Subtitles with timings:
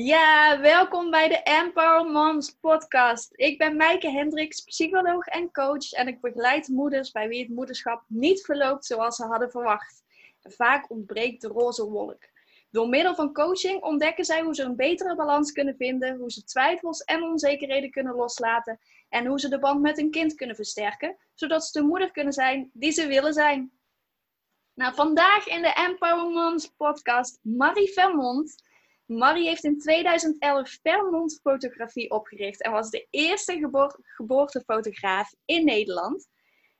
[0.00, 3.32] Ja, welkom bij de Empower Moms podcast.
[3.34, 8.04] Ik ben Maaike Hendricks, psycholoog en coach en ik begeleid moeders bij wie het moederschap
[8.06, 10.02] niet verloopt zoals ze hadden verwacht.
[10.42, 12.22] vaak ontbreekt de roze wolk.
[12.70, 16.44] Door middel van coaching ontdekken zij hoe ze een betere balans kunnen vinden, hoe ze
[16.44, 18.78] twijfels en onzekerheden kunnen loslaten
[19.08, 22.32] en hoe ze de band met hun kind kunnen versterken, zodat ze de moeder kunnen
[22.32, 23.72] zijn die ze willen zijn.
[24.74, 28.66] Nou, vandaag in de Empower Moms podcast Marie Vermont.
[29.08, 36.28] Marie heeft in 2011 Vermont Fotografie opgericht en was de eerste geboortefotograaf in Nederland.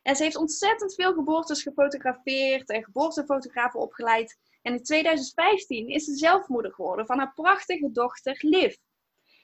[0.02, 4.38] En ze heeft ontzettend veel geboortes gefotografeerd en geboortefotografen opgeleid.
[4.62, 8.74] En in 2015 is ze zelfmoeder geworden van haar prachtige dochter Liv.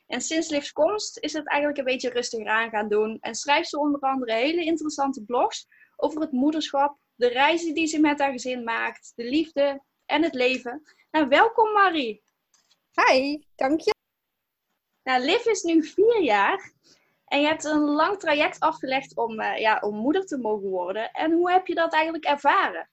[0.07, 3.19] En sinds Liv's komst is het eigenlijk een beetje rustiger aan gaan doen.
[3.21, 8.01] En schrijft ze onder andere hele interessante blogs over het moederschap, de reizen die ze
[8.01, 10.83] met haar gezin maakt, de liefde en het leven.
[11.11, 12.24] Nou, welkom Marie.
[12.95, 13.95] Hi, dank je.
[15.03, 16.73] Nou, Liv is nu vier jaar
[17.25, 21.11] en je hebt een lang traject afgelegd om, uh, ja, om moeder te mogen worden.
[21.11, 22.89] En hoe heb je dat eigenlijk ervaren?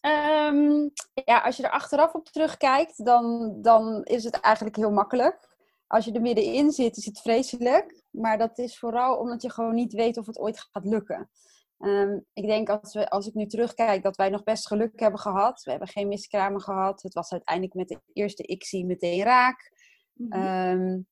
[0.00, 0.90] Um,
[1.24, 5.56] ja, als je er achteraf op terugkijkt, dan, dan is het eigenlijk heel makkelijk.
[5.86, 8.02] Als je er middenin zit, is het vreselijk.
[8.10, 11.30] Maar dat is vooral omdat je gewoon niet weet of het ooit gaat lukken.
[11.78, 15.20] Um, ik denk als, we, als ik nu terugkijk dat wij nog best geluk hebben
[15.20, 15.62] gehad.
[15.62, 17.02] We hebben geen miskramen gehad.
[17.02, 19.72] Het was uiteindelijk met de eerste ICSI meteen raak.
[20.12, 20.80] Mm -hmm.
[20.80, 21.06] um,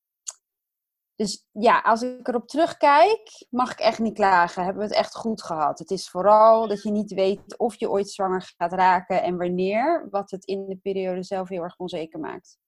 [1.17, 4.65] dus ja, als ik erop terugkijk, mag ik echt niet klagen.
[4.65, 5.79] Hebben we het echt goed gehad.
[5.79, 10.09] Het is vooral dat je niet weet of je ooit zwanger gaat raken en wanneer.
[10.11, 12.59] Wat het in de periode zelf heel erg onzeker maakt.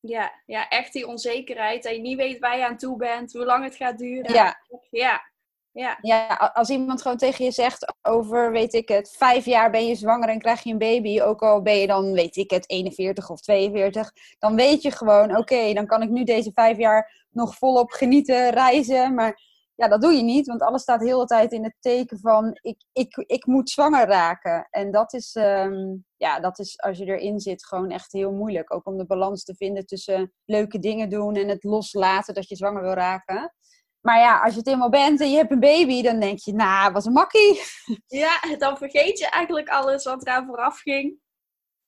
[0.00, 1.82] Ja, ja echt die onzekerheid.
[1.82, 4.32] Dat je niet weet waar je aan toe bent, hoe lang het gaat duren.
[4.32, 4.56] Ja.
[4.90, 5.29] Ja.
[5.72, 5.98] Ja.
[6.00, 9.94] ja, als iemand gewoon tegen je zegt over, weet ik het, vijf jaar ben je
[9.94, 13.30] zwanger en krijg je een baby, ook al ben je dan, weet ik het, 41
[13.30, 17.54] of 42, dan weet je gewoon, oké, dan kan ik nu deze vijf jaar nog
[17.54, 19.48] volop genieten, reizen, maar
[19.80, 22.58] ja, dat doe je niet, want alles staat heel de tijd in het teken van,
[22.60, 24.66] ik, ik, ik moet zwanger raken.
[24.70, 28.74] En dat is, um, ja, dat is, als je erin zit, gewoon echt heel moeilijk.
[28.74, 32.56] Ook om de balans te vinden tussen leuke dingen doen en het loslaten dat je
[32.56, 33.54] zwanger wil raken.
[34.00, 36.52] Maar ja, als je het eenmaal bent en je hebt een baby, dan denk je,
[36.52, 37.60] nou, wat een makkie.
[38.06, 41.18] Ja, dan vergeet je eigenlijk alles wat eraan vooraf ging.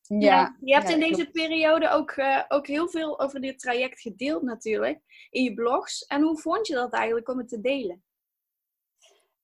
[0.01, 0.19] Ja.
[0.19, 4.01] ja je hebt ja, in deze periode ook, uh, ook heel veel over dit traject
[4.01, 5.01] gedeeld natuurlijk,
[5.31, 6.03] in je blogs.
[6.03, 8.03] En hoe vond je dat eigenlijk om het te delen?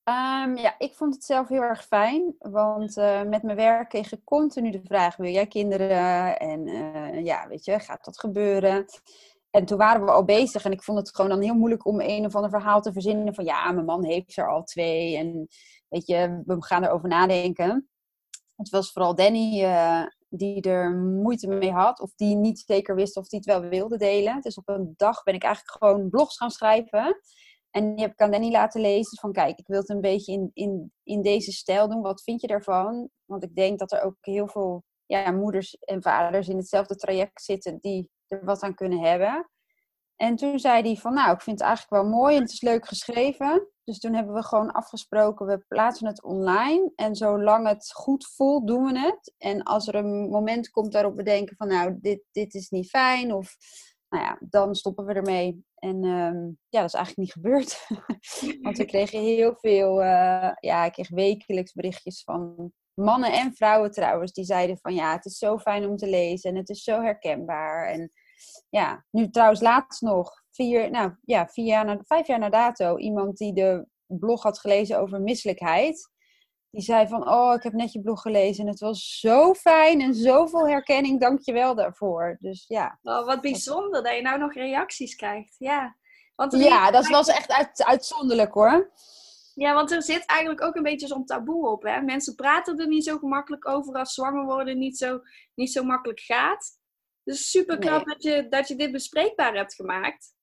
[0.08, 4.12] Um, ja, ik vond het zelf heel erg fijn, want uh, met mijn werk kreeg
[4.12, 6.38] ik continu de vraag, wil jij kinderen?
[6.38, 8.86] En uh, ja, weet je, gaat dat gebeuren?
[9.50, 12.00] En toen waren we al bezig en ik vond het gewoon dan heel moeilijk om
[12.00, 15.48] een of ander verhaal te verzinnen van ja, mijn man heeft er al twee en
[15.88, 17.88] weet je, we gaan erover nadenken.
[18.56, 23.16] Het was vooral Danny uh, die er moeite mee had of die niet zeker wist
[23.16, 24.40] of hij het wel wilde delen.
[24.40, 27.20] Dus op een dag ben ik eigenlijk gewoon blogs gaan schrijven.
[27.70, 30.32] En die heb ik aan Danny laten lezen van kijk, ik wil het een beetje
[30.32, 32.02] in, in, in deze stijl doen.
[32.02, 33.08] Wat vind je daarvan?
[33.24, 37.42] Want ik denk dat er ook heel veel ja, moeders en vaders in hetzelfde traject
[37.42, 39.50] zitten die er wat aan kunnen hebben.
[40.16, 42.60] En toen zei hij van, nou, ik vind het eigenlijk wel mooi en het is
[42.60, 43.68] leuk geschreven.
[43.84, 46.92] Dus toen hebben we gewoon afgesproken, we plaatsen het online.
[46.94, 49.34] En zolang het goed voelt, doen we het.
[49.38, 52.88] En als er een moment komt waarop we denken van, nou, dit, dit is niet
[52.88, 53.34] fijn.
[53.34, 53.56] Of,
[54.08, 55.64] nou ja, dan stoppen we ermee.
[55.74, 57.86] En um, ja, dat is eigenlijk niet gebeurd.
[58.62, 63.90] Want we kregen heel veel, uh, ja, ik kreeg wekelijks berichtjes van mannen en vrouwen
[63.90, 66.82] trouwens, die zeiden van ja, het is zo fijn om te lezen en het is
[66.82, 67.88] zo herkenbaar.
[67.88, 68.12] En
[68.68, 72.96] ja, nu trouwens laatst nog, vier, nou ja, vier jaar na, vijf jaar na dato,
[72.96, 76.10] iemand die de blog had gelezen over misselijkheid.
[76.70, 80.00] Die zei van, oh, ik heb net je blog gelezen en het was zo fijn
[80.00, 82.36] en zoveel herkenning, dank je wel daarvoor.
[82.40, 82.98] Dus ja.
[83.02, 85.96] Oh, wat bijzonder dat je nou nog reacties krijgt, ja.
[86.34, 88.90] Want ja, dat was echt uit, uitzonderlijk hoor.
[89.58, 91.82] Ja, want er zit eigenlijk ook een beetje zo'n taboe op.
[91.82, 92.00] Hè?
[92.00, 95.20] Mensen praten er niet zo gemakkelijk over als zwanger worden niet zo,
[95.54, 96.78] niet zo makkelijk gaat.
[97.24, 98.14] Dus super knap nee.
[98.14, 100.36] dat, je, dat je dit bespreekbaar hebt gemaakt.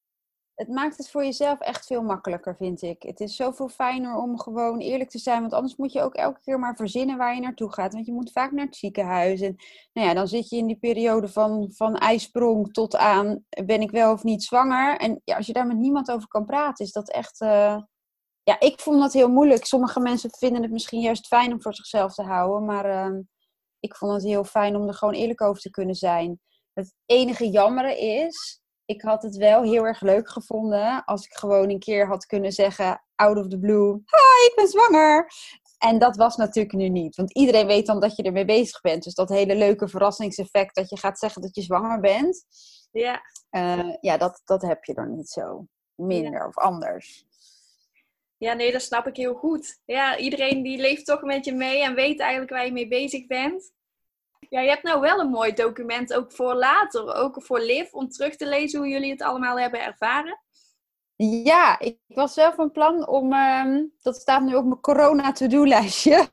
[0.55, 3.03] Het maakt het voor jezelf echt veel makkelijker, vind ik.
[3.03, 5.41] Het is zoveel fijner om gewoon eerlijk te zijn.
[5.41, 7.93] Want anders moet je ook elke keer maar verzinnen waar je naartoe gaat.
[7.93, 9.41] Want je moet vaak naar het ziekenhuis.
[9.41, 9.55] En
[9.93, 13.91] nou ja, dan zit je in die periode van, van ijsprong tot aan ben ik
[13.91, 14.97] wel of niet zwanger.
[14.97, 17.41] En ja, als je daar met niemand over kan praten, is dat echt...
[17.41, 17.77] Uh,
[18.45, 19.65] ja, ik vond dat heel moeilijk.
[19.65, 22.65] Sommige mensen vinden het misschien juist fijn om voor zichzelf te houden.
[22.65, 23.19] Maar uh,
[23.79, 26.39] ik vond het heel fijn om er gewoon eerlijk over te kunnen zijn.
[26.73, 31.69] Het enige jammere is, ik had het wel heel erg leuk gevonden als ik gewoon
[31.69, 35.27] een keer had kunnen zeggen, out of the blue, hi, ik ben zwanger.
[35.77, 37.15] En dat was natuurlijk nu niet.
[37.15, 39.03] Want iedereen weet dan dat je ermee bezig bent.
[39.03, 42.45] Dus dat hele leuke verrassingseffect dat je gaat zeggen dat je zwanger bent.
[42.91, 43.21] Ja.
[43.49, 45.65] Eh, ja, dat, dat heb je dan niet zo.
[45.95, 47.25] Minder of anders.
[48.37, 49.81] Ja, nee, dat snap ik heel goed.
[49.85, 53.27] Ja, iedereen die leeft toch met je mee en weet eigenlijk waar je mee bezig
[53.27, 53.73] bent.
[54.49, 58.09] Ja, je hebt nou wel een mooi document ook voor later, ook voor Liv, om
[58.09, 60.39] terug te lezen hoe jullie het allemaal hebben ervaren.
[61.17, 66.29] Ja, ik was wel van plan om, ehm, dat staat nu op mijn corona-to-do-lijstje,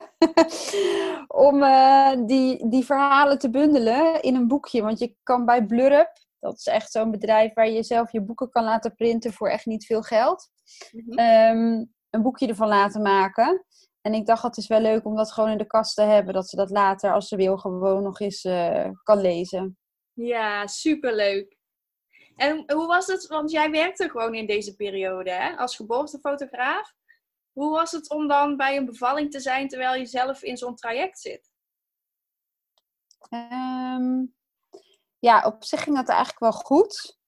[1.49, 4.83] om eh, die, die verhalen te bundelen in een boekje.
[4.83, 6.11] Want je kan bij Blurup,
[6.41, 9.67] dat is echt zo'n bedrijf waar je zelf je boeken kan laten printen voor echt
[9.67, 10.51] niet veel geld,
[10.91, 11.19] mhm.
[11.19, 13.67] ehm, een boekje ervan laten maken.
[14.01, 16.35] En ik dacht, het is wel leuk om dat gewoon in de kast te hebben,
[16.35, 19.79] dat ze dat later, als ze wil, gewoon nog eens uh, kan lezen.
[20.13, 21.57] Ja, superleuk.
[22.37, 26.95] En hoe was het, want jij werkte gewoon in deze periode hè, als geboortefotograaf.
[27.53, 30.77] Hoe was het om dan bij een bevalling te zijn terwijl je zelf in zo'n
[30.77, 31.51] traject zit?
[33.29, 34.25] Ehm,
[35.19, 37.19] ja, op zich ging dat eigenlijk wel goed.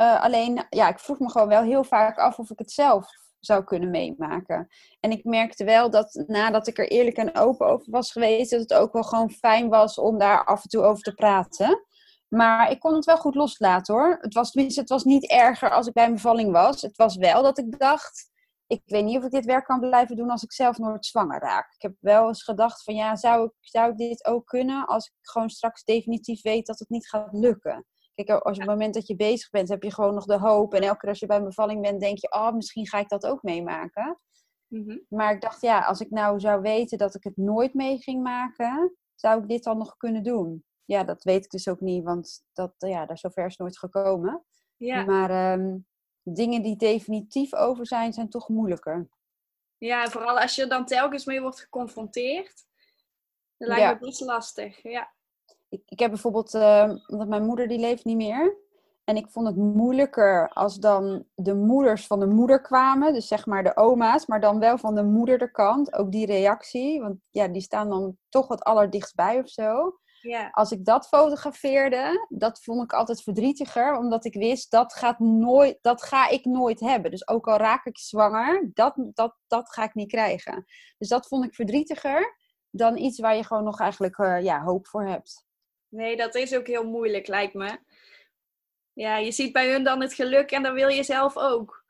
[0.00, 3.06] Uh, alleen, ja, ik vroeg me gewoon wel heel vaak af of ik het zelf
[3.40, 4.68] zou kunnen meemaken.
[5.00, 8.60] En ik merkte wel dat nadat ik er eerlijk en open over was geweest, dat
[8.60, 11.84] het ook wel gewoon fijn was om daar af en toe over te praten.
[12.28, 14.18] Maar ik kon het wel goed loslaten hoor.
[14.20, 16.82] Het was, het was niet erger als ik bij een bevalling was.
[16.82, 18.30] Het was wel dat ik dacht,
[18.66, 21.40] ik weet niet of ik dit werk kan blijven doen als ik zelf nooit zwanger
[21.40, 21.74] raak.
[21.74, 25.06] Ik heb wel eens gedacht van ja, zou ik, zou ik dit ook kunnen als
[25.06, 27.86] ik gewoon straks definitief weet dat het niet gaat lukken.
[28.24, 30.74] Kijk, als op het moment dat je bezig bent, heb je gewoon nog de hoop.
[30.74, 33.08] En elke keer als je bij een bevalling bent, denk je, oh, misschien ga ik
[33.08, 34.20] dat ook meemaken.
[34.66, 34.98] Mhm.
[35.08, 38.22] Maar ik dacht, ja, als ik nou zou weten dat ik het nooit mee ging
[38.22, 40.64] maken, zou ik dit dan nog kunnen doen?
[40.90, 44.44] ja, dat weet ik dus ook niet, want dat, ja, daar zover is nooit gekomen.
[44.76, 45.04] Ja.
[45.04, 45.78] Maar ehm,
[46.22, 49.08] dingen die definitief over zijn, zijn toch moeilijker.
[49.78, 52.66] Ja, vooral als je dan telkens mee wordt geconfronteerd.
[53.56, 53.90] Dan lijkt ja.
[53.90, 55.14] het best lastig, ja.
[55.70, 58.56] Ik, ik heb bijvoorbeeld, uh, omdat mijn moeder die leeft niet meer.
[59.04, 63.12] En ik vond het moeilijker als dan de moeders van de moeder kwamen.
[63.12, 65.92] Dus zeg maar de oma's, maar dan wel van de moederkant.
[65.92, 69.98] Ook die reactie, want ja, die staan dan toch wat allerdichtst of zo.
[70.20, 70.48] Ja.
[70.50, 75.78] Als ik dat fotografeerde, dat vond ik altijd verdrietiger, omdat ik wist dat, gaat nooit,
[75.80, 77.10] dat ga ik nooit hebben.
[77.10, 80.64] Dus ook al raak ik zwanger, dat, dat, dat ga ik niet krijgen.
[80.98, 82.36] Dus dat vond ik verdrietiger
[82.70, 85.48] dan iets waar je gewoon nog eigenlijk uh, ja, hoop voor hebt.
[85.90, 87.78] Nee, dat is ook heel moeilijk, lijkt me.
[88.92, 91.80] Ja, je ziet bij hun dan het geluk en dan wil je zelf ook.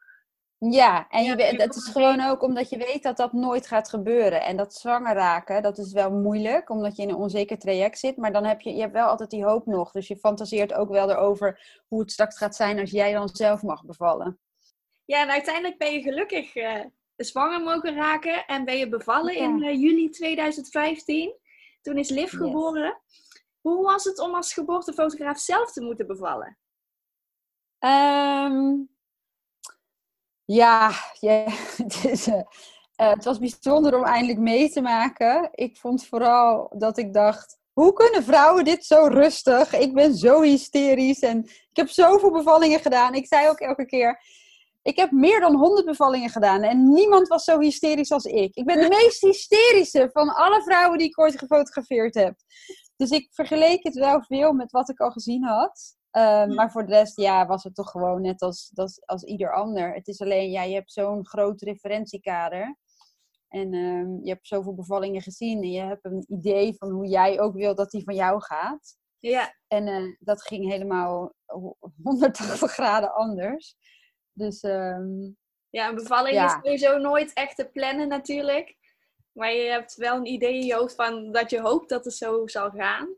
[0.58, 4.42] Ja, en je, het is gewoon ook omdat je weet dat dat nooit gaat gebeuren.
[4.42, 8.16] En dat zwanger raken, dat is wel moeilijk, omdat je in een onzeker traject zit.
[8.16, 9.90] Maar dan heb je, je hebt wel altijd die hoop nog.
[9.90, 13.62] Dus je fantaseert ook wel erover hoe het straks gaat zijn als jij dan zelf
[13.62, 14.38] mag bevallen.
[15.04, 16.80] Ja, en uiteindelijk ben je gelukkig uh,
[17.16, 21.34] zwanger mogen raken en ben je bevallen in uh, juli 2015.
[21.82, 23.00] Toen is Liv geboren.
[23.60, 26.58] Hoe was het om als geboortefotograaf zelf te moeten bevallen?
[27.78, 28.90] Um,
[30.44, 30.90] ja,
[31.76, 32.42] het, is, uh,
[32.96, 35.48] het was bijzonder om eindelijk mee te maken.
[35.52, 39.74] Ik vond vooral dat ik dacht, hoe kunnen vrouwen dit zo rustig?
[39.74, 43.14] Ik ben zo hysterisch en ik heb zoveel bevallingen gedaan.
[43.14, 44.20] Ik zei ook elke keer,
[44.82, 48.54] ik heb meer dan 100 bevallingen gedaan en niemand was zo hysterisch als ik.
[48.54, 52.34] Ik ben de meest hysterische van alle vrouwen die ik ooit gefotografeerd heb.
[53.00, 55.96] Dus ik vergeleek het wel veel met wat ik al gezien had.
[56.10, 59.54] Ehm, maar voor de rest, ja, was het toch gewoon net als, als, als ieder
[59.54, 59.94] ander.
[59.94, 62.76] Het is alleen, ja, je hebt zo'n groot referentiekader.
[63.48, 65.62] En um, je hebt zoveel bevallingen gezien.
[65.62, 68.96] En je hebt een idee van hoe jij ook wil dat die van jou gaat.
[69.18, 69.54] Ja.
[69.66, 71.34] En uh, dat ging helemaal
[72.02, 73.76] 180 graden anders.
[74.32, 74.62] Dus...
[74.62, 75.38] Um,
[75.70, 76.44] ja, een bevalling ja.
[76.44, 78.76] is sowieso nooit echt te plannen natuurlijk.
[79.32, 82.14] Maar je hebt wel een idee in je hoofd van dat je hoopt dat het
[82.14, 83.08] zo zal gaan.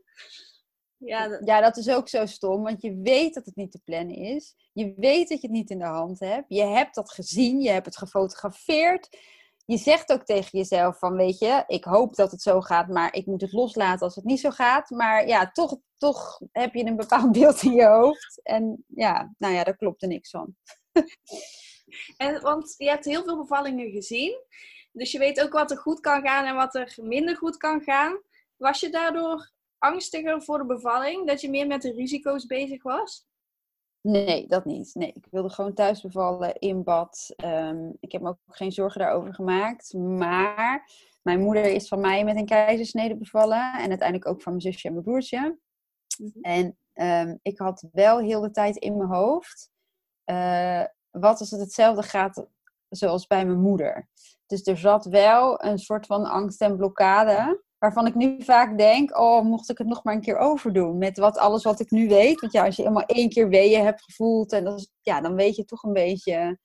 [0.97, 1.41] Ja dat...
[1.45, 4.55] ja, dat is ook zo stom, want je weet dat het niet te plannen is.
[4.73, 6.45] Je weet dat je het niet in de hand hebt.
[6.47, 9.17] Je hebt dat gezien, je hebt het gefotografeerd.
[9.65, 13.13] Je zegt ook tegen jezelf van, weet je, ik hoop dat het zo gaat, maar
[13.13, 14.89] ik moet het loslaten als het niet zo gaat.
[14.89, 18.39] Maar ja, toch, toch heb je een bepaald beeld in je hoofd.
[18.43, 20.55] En ja, nou ja, daar klopt er niks van.
[22.17, 24.41] En, want je hebt heel veel bevallingen gezien.
[24.93, 27.81] Dus je weet ook wat er goed kan gaan en wat er minder goed kan
[27.81, 28.21] gaan.
[28.57, 31.27] Was je daardoor angstiger voor de bevalling?
[31.27, 33.27] Dat je meer met de risico's bezig was?
[34.01, 34.95] Nee, dat niet.
[34.95, 37.33] Nee, ik wilde gewoon thuis bevallen in bad.
[37.35, 39.93] Ehm, ik heb me ook geen zorgen daarover gemaakt.
[39.93, 43.73] Maar mijn moeder is van mij met een keizersnede bevallen.
[43.73, 45.59] En uiteindelijk ook van mijn zusje en mijn broertje.
[46.17, 46.41] Mhm.
[46.41, 49.71] En ehm, ik had wel heel de tijd in mijn hoofd.
[50.25, 52.47] Uh, wat als het hetzelfde gaat
[52.95, 54.09] zoals bij mijn moeder?
[54.47, 59.17] Dus er zat wel een soort van angst en blokkade waarvan ik nu vaak denk,
[59.17, 62.07] oh, mocht ik het nog maar een keer overdoen met wat, alles wat ik nu
[62.07, 62.39] weet.
[62.39, 65.35] Want ja, als je helemaal één keer weeën hebt gevoeld, en dat is, ja, dan
[65.35, 66.59] weet je toch een beetje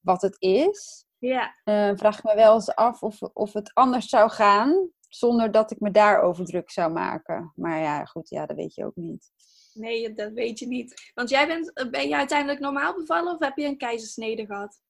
[0.00, 1.04] wat het is.
[1.18, 1.54] Ja.
[1.64, 5.70] Uh, vraag ik me wel eens af of, of het anders zou gaan, zonder dat
[5.70, 7.52] ik me daarover druk zou maken.
[7.54, 9.30] Maar ja, goed, ja, dat weet je ook niet.
[9.72, 11.10] Nee, dat weet je niet.
[11.14, 14.80] Want jij bent, eh, ben je uiteindelijk normaal bevallen of heb je een keizersnede gehad?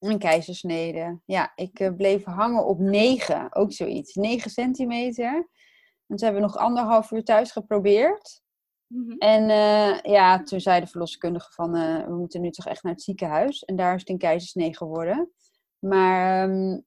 [0.00, 1.20] Een keizersnede.
[1.24, 4.14] Ja, ik uh, bleef hangen op 9, ook zoiets.
[4.14, 5.48] 9 centimeter.
[6.06, 8.42] En ze hebben nog anderhalf uur thuis geprobeerd.
[8.86, 9.18] Mm-hmm.
[9.18, 12.92] En uh, ja, toen zei de verloskundige van, uh, we moeten nu toch echt naar
[12.92, 13.64] het ziekenhuis.
[13.64, 15.30] En daar is het een keizersnee geworden.
[15.78, 16.84] Maar um,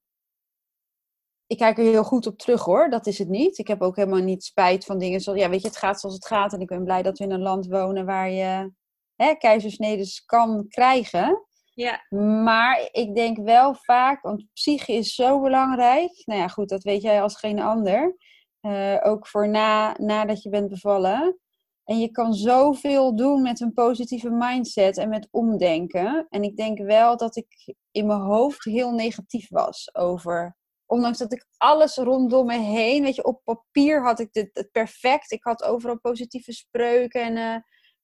[1.47, 3.57] ik kijk er heel goed op terug hoor, dat is het niet.
[3.57, 6.15] Ik heb ook helemaal niet spijt van dingen zoals, ja weet je, het gaat zoals
[6.15, 6.53] het gaat.
[6.53, 8.71] En ik ben blij dat we in een land wonen waar je
[9.15, 11.45] hè, keizersnedes kan krijgen.
[11.73, 12.05] Ja.
[12.43, 16.21] Maar ik denk wel vaak, want psyche is zo belangrijk.
[16.25, 18.15] Nou ja, goed, dat weet jij als geen ander.
[18.61, 21.37] Uh, ook voor na, nadat je bent bevallen.
[21.83, 26.27] En je kan zoveel doen met een positieve mindset en met omdenken.
[26.29, 30.57] En ik denk wel dat ik in mijn hoofd heel negatief was over.
[30.85, 35.31] Ondanks dat ik alles rondom me heen, weet je, op papier had ik het, perfect.
[35.31, 37.21] Ik had overal positieve spreuken.
[37.21, 37.55] En, uh,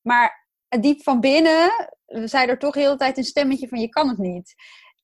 [0.01, 4.09] maar diep van binnen zei er toch de hele tijd een stemmetje van je kan
[4.09, 4.55] het niet.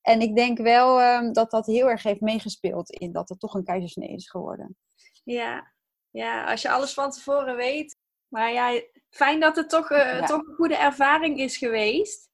[0.02, 3.54] En ik denk wel um, dat dat heel erg heeft meegespeeld in dat het toch
[3.54, 4.76] een keizersnee is geworden.
[5.24, 5.72] Ja.
[6.10, 7.96] ja, als je alles van tevoren weet.
[8.28, 10.26] Maar ja, fijn dat het toch, uh, ja.
[10.26, 12.28] toch een goede ervaring is geweest.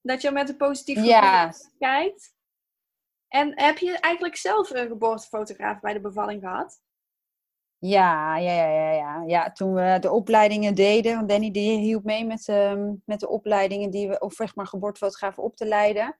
[0.00, 1.52] Dat je met een positief gevoel ja.
[1.78, 2.34] kijkt.
[3.28, 6.80] En heb je eigenlijk zelf een geboortefotograaf bij de bevalling gehad?
[7.80, 9.22] Ja, ja, ja, ja, ja.
[9.26, 13.28] ja, toen we de opleidingen deden, want Danny die hielp mee met, um, met de
[13.28, 16.18] opleidingen die we, of zeg maar geboortefotografen op te leiden,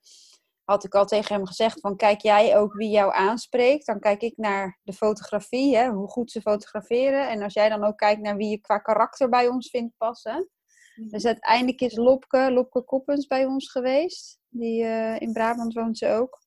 [0.64, 4.22] had ik al tegen hem gezegd van kijk jij ook wie jou aanspreekt, dan kijk
[4.22, 7.28] ik naar de fotografie, hè, hoe goed ze fotograferen.
[7.28, 10.50] En als jij dan ook kijkt naar wie je qua karakter bij ons vindt passen.
[10.94, 11.12] Mm-hmm.
[11.12, 14.38] Dus uiteindelijk is Lopke, Lopke Koppens bij ons geweest.
[14.48, 16.38] Die, uh, in Brabant woont ze ook.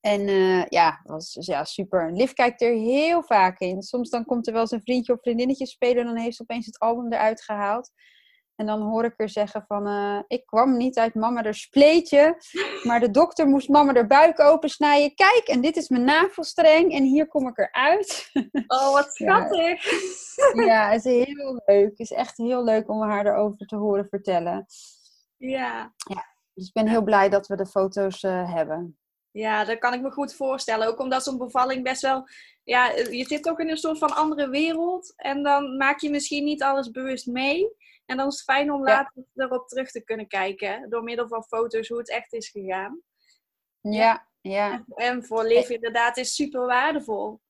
[0.00, 2.12] En uh, ja, was dus, ja, super.
[2.12, 3.82] Liv kijkt er heel vaak in.
[3.82, 6.42] Soms dan komt er wel eens een vriendje of vriendinnetje spelen en dan heeft ze
[6.42, 7.90] opeens het album eruit gehaald.
[8.54, 12.36] En dan hoor ik haar zeggen van, uh, ik kwam niet uit mama er spleetje,
[12.82, 15.14] maar de dokter moest mama er buik opensnijden.
[15.14, 18.30] Kijk, en dit is mijn navelstreng en hier kom ik eruit.
[18.66, 19.84] Oh, wat schattig.
[20.54, 21.88] Ja, ja, het is heel leuk.
[21.88, 24.66] Het is echt heel leuk om haar erover te horen vertellen.
[25.36, 25.92] Ja.
[25.96, 26.26] ja.
[26.54, 28.98] Dus ik ben heel blij dat we de foto's uh, hebben.
[29.30, 30.86] Ja, dat kan ik me goed voorstellen.
[30.86, 32.28] Ook omdat zo'n bevalling best wel...
[32.64, 35.12] Ja, je zit toch in een soort van andere wereld.
[35.16, 37.76] En dan maak je misschien niet alles bewust mee.
[38.06, 40.90] En dan is het fijn om later erop terug te kunnen kijken.
[40.90, 43.02] Door middel van foto's hoe het echt is gegaan.
[43.80, 44.84] Ja, ja.
[44.94, 47.40] En voor Liv inderdaad is super waardevol.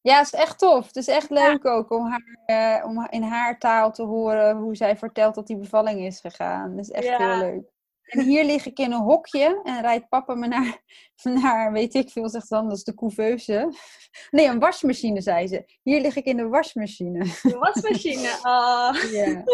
[0.00, 0.86] Ja, het is echt tof.
[0.86, 1.70] Het is echt leuk ja.
[1.70, 5.56] ook om, haar, uh, om in haar taal te horen hoe zij vertelt dat die
[5.56, 6.76] bevalling is gegaan.
[6.76, 7.18] Dat is echt ja.
[7.18, 7.72] heel leuk.
[8.04, 10.82] En hier lig ik in een hokje en rijdt papa me naar,
[11.22, 13.72] naar weet ik veel, zegt dan, dat is de couveuse.
[14.30, 15.78] Nee, een wasmachine, zei ze.
[15.82, 17.24] Hier lig ik in de wasmachine.
[17.42, 18.94] De wasmachine, oh.
[19.12, 19.44] Ja,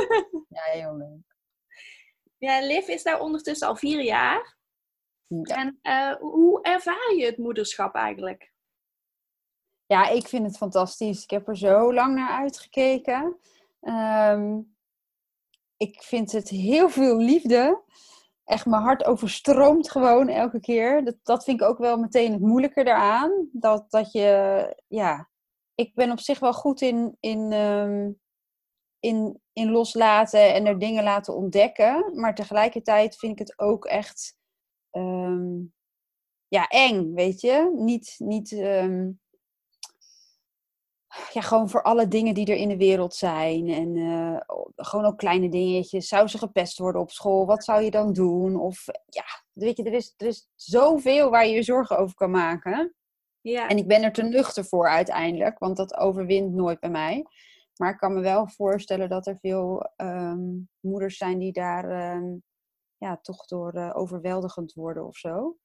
[0.49, 1.37] ja heel leuk.
[2.39, 4.59] Ja, Liv is daar ondertussen al vier jaar.
[5.27, 5.57] Ja.
[5.57, 8.53] En uh, hoe ervaar je het moederschap eigenlijk?
[9.87, 11.23] Ja, ik vind het fantastisch.
[11.23, 13.39] Ik heb er zo lang naar uitgekeken.
[13.81, 14.77] Um,
[15.77, 17.83] ik vind het heel veel liefde
[18.51, 21.05] echt mijn hart overstroomt gewoon elke keer.
[21.05, 23.49] Dat, dat vind ik ook wel meteen het moeilijke daaraan.
[23.53, 25.29] Dat, dat je, ja,
[25.75, 28.21] ik ben op zich wel goed in, in, um,
[28.99, 32.13] in, in loslaten en er dingen laten ontdekken.
[32.15, 34.37] Maar tegelijkertijd vind ik het ook echt,
[34.91, 35.75] um,
[36.49, 37.73] ja, eng, weet je.
[37.77, 39.21] Niet, niet um,
[41.33, 43.69] ja, gewoon voor alle dingen die er in de wereld zijn.
[43.69, 44.41] En uh,
[44.77, 46.09] gewoon ook kleine dingetjes.
[46.09, 47.47] Zou ze gepest worden op school?
[47.47, 48.57] Wat zou je dan doen?
[48.57, 52.31] Of ja, weet je, er is, er is zoveel waar je je zorgen over kan
[52.31, 52.95] maken.
[53.41, 53.69] Ja.
[53.69, 57.27] En ik ben er te nuchter voor uiteindelijk, want dat overwint nooit bij mij.
[57.77, 62.43] Maar ik kan me wel voorstellen dat er veel um, moeders zijn die daar um,
[62.97, 65.57] ja, toch door uh, overweldigend worden of zo.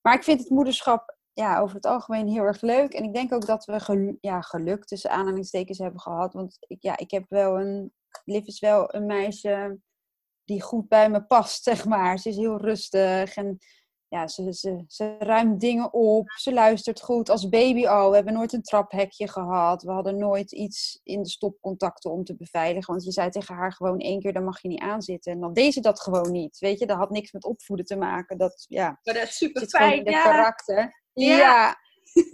[0.00, 2.92] Maar ik vind het moederschap ja, over het algemeen heel erg leuk.
[2.92, 6.32] En ik denk ook dat we gelu ja, geluk tussen aanhalingstekens hebben gehad.
[6.32, 7.92] Want ik, ja, ik heb wel een.
[8.24, 9.78] Liv is wel een meisje
[10.44, 12.18] die goed bij me past, zeg maar.
[12.18, 13.58] Ze is heel rustig en
[14.08, 16.30] ja, ze, ze, ze ruimt dingen op.
[16.30, 17.28] Ze luistert goed.
[17.28, 18.08] Als baby al.
[18.08, 19.82] We hebben nooit een traphekje gehad.
[19.82, 22.92] We hadden nooit iets in de stopcontacten om te beveiligen.
[22.92, 25.32] Want je zei tegen haar gewoon één keer, dan mag je niet aanzitten.
[25.32, 26.58] En dan deed ze dat gewoon niet.
[26.58, 28.38] Weet je, dat had niks met opvoeden te maken.
[28.38, 30.22] Dat, ja, maar dat is super fijn, ja.
[30.22, 31.06] karakter.
[31.12, 31.36] Ja.
[31.36, 31.76] ja.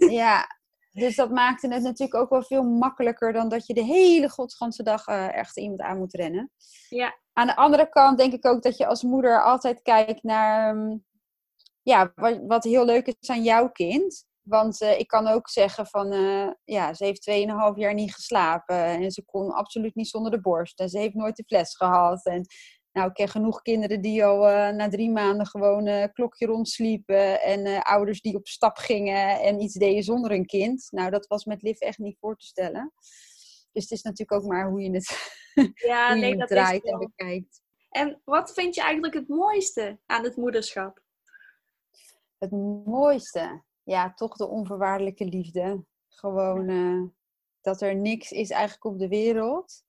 [0.09, 0.47] ja.
[0.91, 4.83] Dus dat maakte het natuurlijk ook wel veel makkelijker dan dat je de hele godsganse
[4.83, 6.51] dag uh, echt iemand aan moet rennen.
[6.89, 7.17] Ja.
[7.33, 11.03] Aan de andere kant denk ik ook dat je als moeder altijd kijkt naar mm,
[11.81, 14.25] ja, wat, wat heel leuk is aan jouw kind.
[14.41, 17.35] Want uh, ik kan ook zeggen van, uh, ja, ze heeft 2,5
[17.75, 18.75] jaar niet geslapen.
[18.75, 20.79] En ze kon absoluut niet zonder de borst.
[20.79, 22.25] En ze heeft nooit de fles gehad.
[22.25, 22.45] En
[22.95, 27.41] nou, ik ken genoeg kinderen die al uh, na drie maanden gewoon uh, klokje rondsliepen.
[27.41, 30.87] En uh, ouders die op stap gingen en iets deden zonder een kind.
[30.91, 32.93] Nou, dat was met Liv echt niet voor te stellen.
[33.71, 35.39] Dus het is natuurlijk ook maar hoe je het,
[35.75, 37.61] ja, hoe nee, je het dat draait is en bekijkt.
[37.89, 41.03] En wat vind je eigenlijk het mooiste aan het moederschap?
[42.37, 42.51] Het
[42.85, 45.85] mooiste, ja, toch de onvoorwaardelijke liefde.
[46.07, 47.03] Gewoon eh,
[47.61, 49.84] dat er niks is eigenlijk op de wereld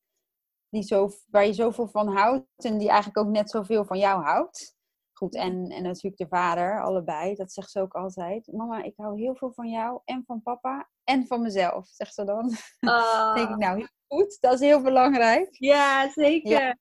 [0.77, 4.23] die zo, waar je zoveel van houdt en die eigenlijk ook net zoveel van jou
[4.23, 4.75] houdt.
[5.13, 7.35] Goed, en, en natuurlijk de vader, allebei.
[7.35, 8.53] Dat zegt ze ook altijd.
[8.53, 12.25] Mama, ik hou heel veel van jou en van papa en van mezelf, zegt ze
[12.25, 12.53] dan.
[12.81, 14.37] Ah, denk ik, nou, heel goed.
[14.41, 15.49] Dat is heel belangrijk.
[15.51, 16.51] ja, zeker.
[16.51, 16.77] Ja.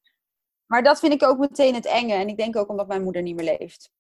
[0.66, 2.14] Maar dat vind ik ook meteen het enge.
[2.14, 3.92] En ik denk ook omdat mijn moeder niet meer leeft.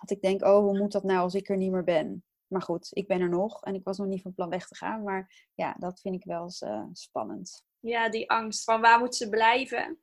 [0.00, 2.24] Dat ik denk, oh, hoe moet dat nou als ik er niet meer ben?
[2.46, 4.74] Maar goed, ik ben er nog en ik was nog niet van plan weg te
[4.74, 5.02] gaan.
[5.02, 7.64] Maar ja, dat vind ik wel eens uh, spannend.
[7.84, 9.98] Ja, die angst van waar moet ze blijven?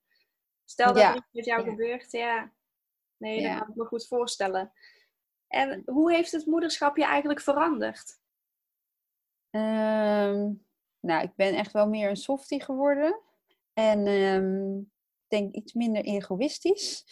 [0.65, 1.69] Stel dat Ja, er iets met jou ja.
[1.69, 2.53] gebeurt, ja.
[3.17, 4.71] Nee, dat kan ik me goed voorstellen.
[5.47, 8.19] En hoe heeft het moederschap je eigenlijk veranderd?
[9.49, 10.53] Ehm,
[10.99, 13.21] nou, ik ben echt wel meer een softie geworden.
[13.73, 17.05] En ik denk iets minder egoïstisch.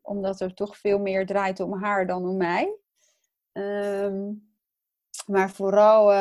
[0.00, 2.76] Omdat er toch veel meer draait om haar dan om mij.
[3.52, 4.32] Ehm,
[5.26, 6.12] maar vooral,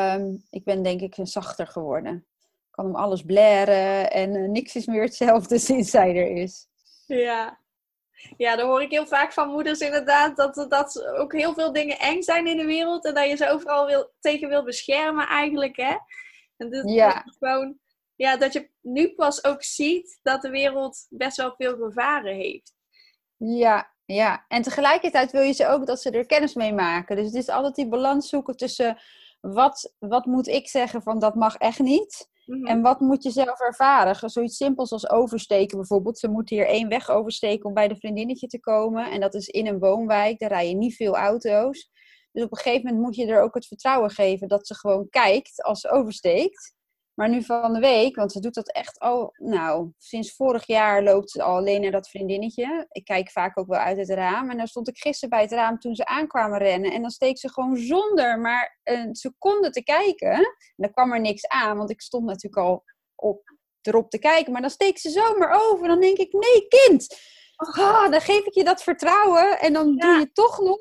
[0.49, 2.27] ik ben denk ik een zachter geworden.
[2.73, 6.67] Kan om alles blaren en eh, niks is meer hetzelfde sinds zij er is.
[7.05, 7.61] Ja.
[8.37, 11.99] Ja, dan hoor ik heel vaak van moeders inderdaad dat, dat ook heel veel dingen
[11.99, 15.75] eng zijn in de wereld en dat je ze overal wil, tegen wil beschermen eigenlijk,
[15.75, 15.95] hè?
[16.57, 17.13] En dat, Ja.
[17.13, 17.77] dat gewoon,
[18.15, 22.73] ja, dat je nu pas ook ziet dat de wereld best wel veel gevaren heeft.
[23.37, 24.45] Ja, ja.
[24.47, 27.15] En tegelijkertijd wil je ze ook dat ze er kennis mee maken.
[27.15, 28.97] Dus het is altijd die balans zoeken tussen
[29.41, 32.31] wat, wat moet ik zeggen van dat mag echt niet.
[32.45, 32.65] Mhm.
[32.65, 34.29] En wat moet je zelf ervaren?
[34.29, 36.19] Zoiets simpels als oversteken bijvoorbeeld.
[36.19, 39.11] Ze moeten hier één weg oversteken om bij de vriendinnetje te komen.
[39.11, 40.39] En dat is in een woonwijk.
[40.39, 41.91] Daar rijden niet veel auto's.
[42.31, 45.09] Dus op een gegeven moment moet je er ook het vertrouwen geven dat ze gewoon
[45.09, 46.73] kijkt als ze oversteekt.
[47.13, 51.03] Maar nu van de week, want ze doet dat echt al, nou, sinds vorig jaar
[51.03, 52.85] loopt ze al alleen naar dat vriendinnetje.
[52.89, 54.49] Ik kijk vaak ook wel uit het raam.
[54.49, 56.91] En dan stond ik gisteren bij het raam toen ze aankwamen rennen.
[56.91, 60.31] En dan steekt ze gewoon zonder maar een seconde te kijken.
[60.31, 60.45] En
[60.75, 62.83] dan kwam er niks aan, want ik stond natuurlijk al
[63.15, 63.41] op,
[63.81, 64.51] erop te kijken.
[64.51, 65.87] Maar dan steekt ze zomaar over.
[65.87, 67.17] Dan denk ik, nee kind,
[67.55, 69.59] ah, dan geef ik je dat vertrouwen.
[69.59, 70.79] En dan doe je toch nog.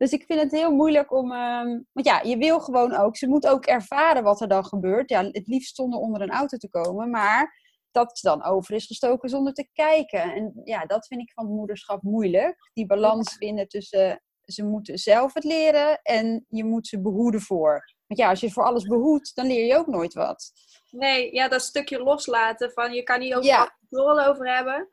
[0.00, 1.32] Dus ik vind het heel moeilijk om.
[1.32, 3.16] ehm, want ja, je wil gewoon ook.
[3.16, 5.10] Ze moet ook ervaren wat er dan gebeurt.
[5.10, 7.10] Ja, het liefst zonder onder een auto te komen.
[7.10, 7.58] Maar
[7.90, 10.22] dat ze dan over is gestoken zonder te kijken.
[10.34, 12.70] En ja, dat vind ik van het moederschap moeilijk.
[12.72, 14.22] Die balans vinden tussen.
[14.44, 17.94] Ze moeten zelf het leren en je moet ze behoeden voor.
[18.06, 20.52] Want ja, als je voor alles behoedt, dan leer je ook nooit wat.
[20.90, 23.76] Nee, ja, dat stukje loslaten van je kan niet overal Ja.
[23.88, 24.88] controle over hebben.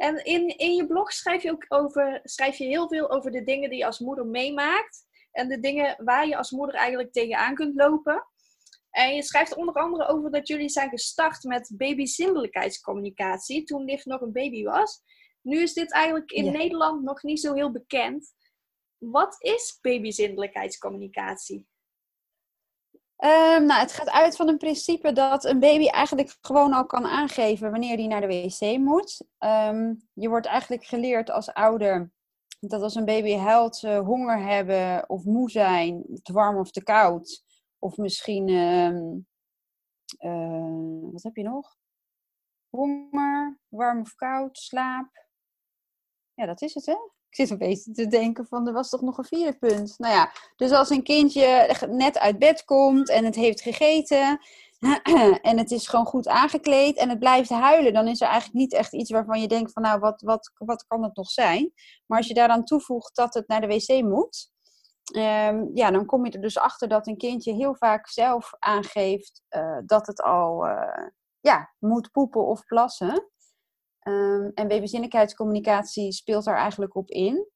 [0.00, 3.42] En in, in je blog schrijf je ook over, schrijf je heel veel over de
[3.42, 5.06] dingen die je als moeder meemaakt.
[5.30, 8.26] En de dingen waar je als moeder eigenlijk tegenaan kunt lopen.
[8.90, 14.20] En je schrijft onder andere over dat jullie zijn gestart met babyzindelijkheidscommunicatie toen Liv nog
[14.20, 15.02] een baby was.
[15.42, 16.50] Nu is dit eigenlijk in Ja.
[16.50, 18.34] Nederland nog niet zo heel bekend.
[18.98, 21.66] Wat is babyzindelijkheidscommunicatie?
[23.20, 27.06] Ehm, nou, het gaat uit van een principe dat een baby eigenlijk gewoon al kan
[27.06, 29.26] aangeven wanneer die naar de wc moet.
[29.38, 32.12] Ehm, je wordt eigenlijk geleerd als ouder
[32.60, 37.44] dat als een baby huilt, honger hebben of moe zijn, te warm of te koud.
[37.78, 39.18] Of misschien, ehm,
[40.18, 41.76] eh, wat heb je nog?
[42.68, 45.26] Honger, warm of koud, slaap.
[46.34, 46.96] Ja, dat is het hè?
[47.30, 49.94] Ik zit een beetje te denken van, er was toch nog een vierde punt.
[49.98, 54.40] Nou ja, dus als een kindje net uit bed komt en het heeft gegeten
[55.42, 58.72] en het is gewoon goed aangekleed en het blijft huilen, dan is er eigenlijk niet
[58.72, 61.72] echt iets waarvan je denkt van, nou, wat, wat, wat kan het nog zijn?
[62.06, 64.50] Maar als je daaraan toevoegt dat het naar de wc moet,
[65.04, 69.42] ehm, ja, dan kom je er dus achter dat een kindje heel vaak zelf aangeeft
[69.48, 71.06] eh, dat het al eh,
[71.40, 73.30] ja, moet poepen of plassen.
[74.10, 77.48] Ehm, en babyzinnelijkheidscommunicatie speelt daar eigenlijk op in.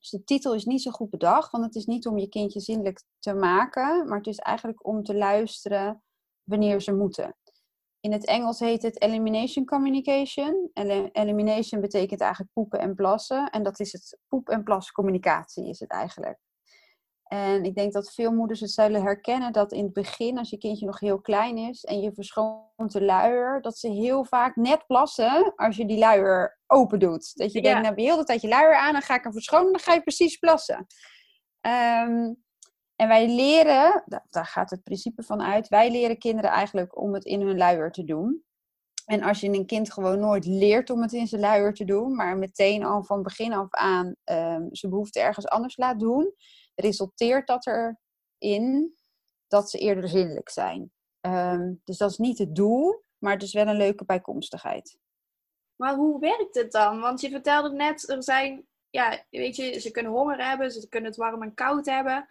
[0.00, 2.60] Dus de titel is niet zo goed bedacht, want het is niet om je kindje
[2.60, 6.02] zinnelijk te maken, maar het is eigenlijk om te luisteren
[6.42, 7.36] wanneer ze moeten.
[8.00, 10.70] In het Engels heet het elimination communication.
[10.72, 13.50] Eli- elimination betekent eigenlijk poepen en plassen.
[13.50, 16.38] En dat is het poep- en plascommunicatie is het eigenlijk.
[17.32, 20.58] En ik denk dat veel moeders het zullen herkennen dat in het begin, als je
[20.58, 24.86] kindje nog heel klein is en je verschoont de luier, dat ze heel vaak net
[24.86, 27.36] plassen als je die luier open doet.
[27.36, 29.22] Dat je denkt, nou heb je heel de tijd je luier aan, dan ga ik
[29.22, 30.86] hem verschonen, dan ga je precies plassen.
[31.60, 32.32] Ehm,
[32.96, 37.24] en wij leren, daar gaat het principe van uit, wij leren kinderen eigenlijk om het
[37.24, 38.44] in hun luier te doen.
[39.04, 42.14] En als je een kind gewoon nooit leert om het in zijn luier te doen,
[42.14, 46.34] maar meteen al van begin af aan um, zijn behoefte ergens anders laat doen,
[46.74, 47.66] resulteert dat
[48.38, 48.94] erin
[49.46, 50.92] dat ze eerder zinnelijk zijn.
[51.20, 54.98] Ehm, dus dat is niet het doel, maar het is wel een leuke bijkomstigheid.
[55.76, 57.00] Maar hoe werkt het dan?
[57.00, 61.10] Want je vertelde net, er zijn, ja, weet je, ze kunnen honger hebben, ze kunnen
[61.10, 62.28] het warm en koud hebben.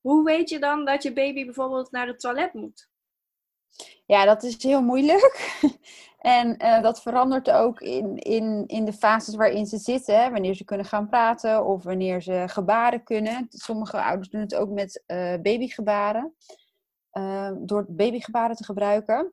[0.00, 2.88] Hoe weet je dan dat je baby bijvoorbeeld naar het toilet moet?
[4.06, 5.58] Ja, dat is heel moeilijk.
[6.18, 10.32] en uh, dat verandert ook in, in, in de fases waarin ze zitten.
[10.32, 13.46] Wanneer ze kunnen gaan praten of wanneer ze gebaren kunnen.
[13.48, 16.34] Sommige ouders doen het ook met uh, babygebaren.
[17.12, 19.32] Uh, door babygebaren te gebruiken.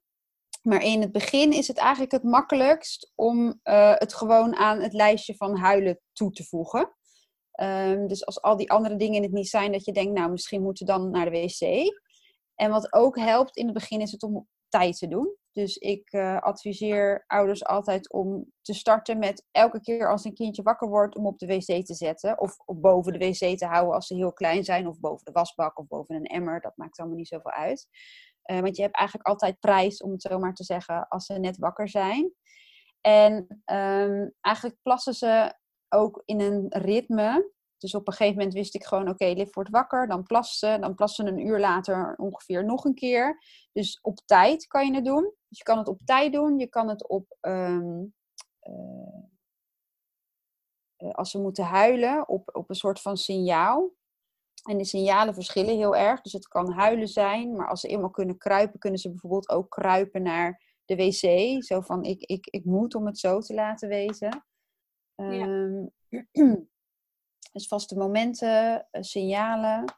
[0.61, 5.35] Maar in het begin is het eigenlijk het makkelijkst om het gewoon aan het lijstje
[5.35, 6.93] van huilen toe te voegen.
[7.61, 10.61] Um, dus als al die andere dingen het niet zijn, dat je denkt, nou misschien
[10.61, 11.91] moeten we dan naar de wc.
[12.55, 15.35] En wat ook helpt in het begin is het om tijd te doen.
[15.51, 20.63] Dus ik uh, adviseer ouders altijd om te starten met elke keer als een kindje
[20.63, 22.39] wakker wordt om op de wc te zetten.
[22.39, 24.87] Of boven de wc te houden als ze heel klein zijn.
[24.87, 26.61] Of boven de wasbak of boven een emmer.
[26.61, 27.87] Dat maakt allemaal niet zoveel uit.
[28.51, 31.33] Uh, want je hebt eigenlijk altijd prijs, om het zo maar te zeggen, als ze
[31.33, 32.33] net wakker zijn.
[33.01, 33.33] En
[33.65, 35.53] um, eigenlijk plassen ze
[35.89, 37.51] ook in een ritme
[37.83, 40.95] dus op een gegeven moment wist ik gewoon, oké, okay, wordt wakker, dan plassen, dan
[40.95, 43.43] plassen een uur later ongeveer nog een keer.
[43.71, 45.33] Dus op tijd kan je het doen.
[45.47, 48.13] Dus je kan het op tijd doen, je kan het op, um,
[50.97, 53.91] uh, als ze moeten huilen, op, op een soort van signaal.
[54.69, 56.21] En de signalen verschillen heel erg.
[56.21, 59.69] Dus het kan huilen zijn, maar als ze eenmaal kunnen kruipen, kunnen ze bijvoorbeeld ook
[59.69, 61.63] kruipen naar de wc.
[61.63, 64.45] Zo van, ik, ik, ik moet om het zo te laten wezen.
[65.15, 65.81] Ja.
[66.31, 66.71] Um,
[67.53, 69.93] Dus vaste momenten, eh, signalen.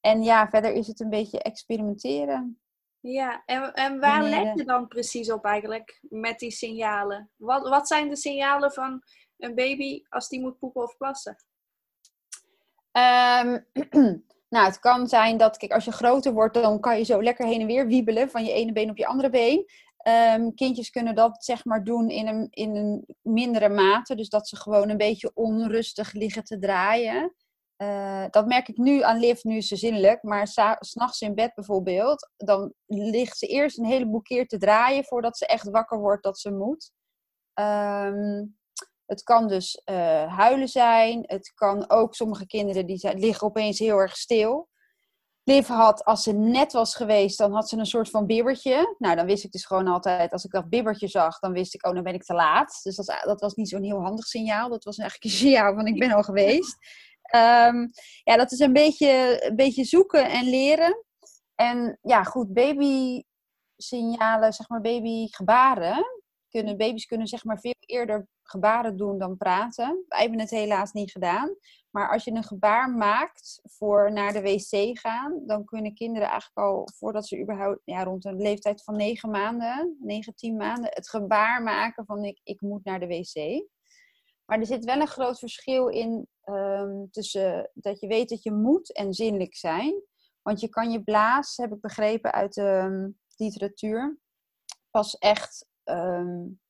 [0.00, 2.60] En ja, verder is het een beetje experimenteren.
[3.00, 7.30] Ja, en, en waar let je dan precies op eigenlijk met die signalen?
[7.36, 9.02] Wat, wat zijn de signalen van
[9.38, 11.36] een baby als die moet poepen of plassen?
[12.92, 13.66] Um,
[14.54, 17.46] nou, het kan zijn dat, kijk, als je groter wordt, dan kan je zo lekker
[17.46, 19.66] heen en weer wiebelen van je ene been op je andere been.
[20.08, 24.14] Um, kindjes kunnen dat zeg maar doen in een, in een mindere mate.
[24.14, 27.34] Dus dat ze gewoon een beetje onrustig liggen te draaien.
[27.82, 30.22] Uh, dat merk ik nu aan Liv, nu is ze zinnelijk.
[30.22, 30.46] Maar
[30.78, 35.46] s'nachts in bed bijvoorbeeld, dan ligt ze eerst een heleboel keer te draaien voordat ze
[35.46, 36.92] echt wakker wordt dat ze moet.
[37.54, 38.58] Um,
[39.06, 41.22] het kan dus uh, huilen zijn.
[41.26, 44.68] Het kan ook, sommige kinderen die zijn, liggen opeens heel erg stil.
[45.44, 48.94] Liv had, als ze net was geweest, dan had ze een soort van bibbertje.
[48.98, 51.86] Nou, dan wist ik dus gewoon altijd, als ik dat bibbertje zag, dan wist ik,
[51.86, 52.80] oh, dan ben ik te laat.
[52.82, 54.68] Dus dat, was niet zo'n heel handig signaal.
[54.68, 56.76] Dat was eigenlijk een signaal van, ik ben al geweest.
[57.34, 57.90] Um,
[58.22, 61.04] ja, dat is een beetje, een beetje zoeken en leren.
[61.54, 63.22] En ja, goed, baby
[63.76, 66.04] signalen, zeg maar babygebaren.
[66.48, 70.04] Kunnen, baby's kunnen zeg maar veel eerder gebaren doen dan praten.
[70.08, 71.56] Wij hebben het helaas niet gedaan.
[71.90, 76.58] Maar als je een gebaar maakt voor naar de wc gaan, dan kunnen kinderen eigenlijk
[76.58, 81.08] al voordat ze überhaupt ja, rond een leeftijd van 9 maanden, 9, 10 maanden, het
[81.08, 83.64] gebaar maken van ik, ik moet naar de wc.
[84.44, 88.52] Maar er zit wel een groot verschil in um, tussen dat je weet dat je
[88.52, 90.02] moet en zinnelijk zijn.
[90.42, 94.18] Want je kan je blaas, heb ik begrepen uit de um, literatuur,
[94.90, 96.60] pas echt um,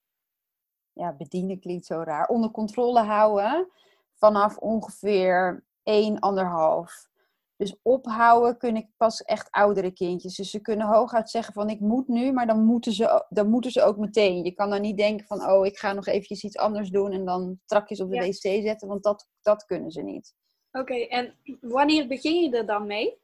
[0.93, 3.69] ja, bedienen klinkt zo raar, onder controle houden
[4.15, 7.11] vanaf ongeveer 1,5.
[7.57, 10.37] Dus ophouden kunnen pas echt oudere kindjes.
[10.37, 13.71] Dus ze kunnen hooguit zeggen van ik moet nu, maar dan moeten ze, dan moeten
[13.71, 14.45] ze ook meteen.
[14.45, 17.25] Je kan dan niet denken van oh ik ga nog eventjes iets anders doen en
[17.25, 20.35] dan strakjes op de wc zetten, want dat, dat kunnen ze niet.
[20.73, 23.19] Oké, en wanneer begin je er dan mee?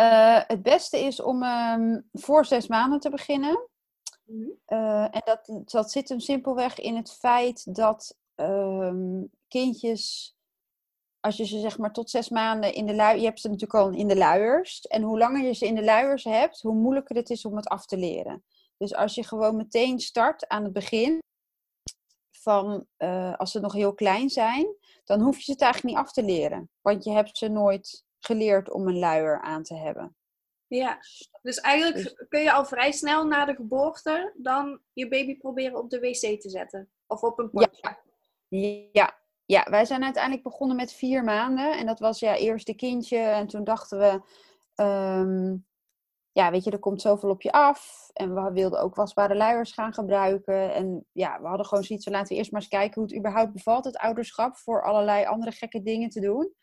[0.00, 3.69] Uh, het beste is om um, voor zes maanden te beginnen.
[4.30, 10.34] Mm uh, en dat, dat zit hem simpelweg in het feit dat um, kindjes,
[11.20, 13.74] als je ze zeg maar tot zes maanden in de luiers, je hebt ze natuurlijk
[13.74, 14.80] al in de luiers.
[14.80, 17.68] En hoe langer je ze in de luiers hebt, hoe moeilijker het is om het
[17.68, 18.44] af te leren.
[18.76, 21.18] Dus als je gewoon meteen start aan het begin,
[22.30, 26.04] van uh, als ze nog heel klein zijn, dan hoef je ze het eigenlijk niet
[26.06, 26.70] af te leren.
[26.80, 30.16] Want je hebt ze nooit geleerd om een luier aan te hebben.
[30.76, 30.98] Ja,
[31.42, 35.78] dus eigenlijk dus kun je al vrij snel na de geboorte dan je baby proberen
[35.78, 36.90] op de wc te zetten.
[37.06, 37.98] Of op een potje.
[38.48, 41.78] Ja, ja, Ja, wij zijn uiteindelijk begonnen met vier maanden.
[41.78, 43.18] En dat was ja eerst de kindje.
[43.18, 44.20] En toen dachten we,
[44.74, 45.56] ehm,
[46.32, 48.10] ja, weet je, er komt zoveel op je af.
[48.12, 50.74] En we wilden ook wasbare luiers gaan gebruiken.
[50.74, 53.18] En ja, we hadden gewoon zoiets van, laten we eerst maar eens kijken hoe het
[53.18, 56.54] überhaupt bevalt, het ouderschap, voor allerlei andere gekke dingen te doen.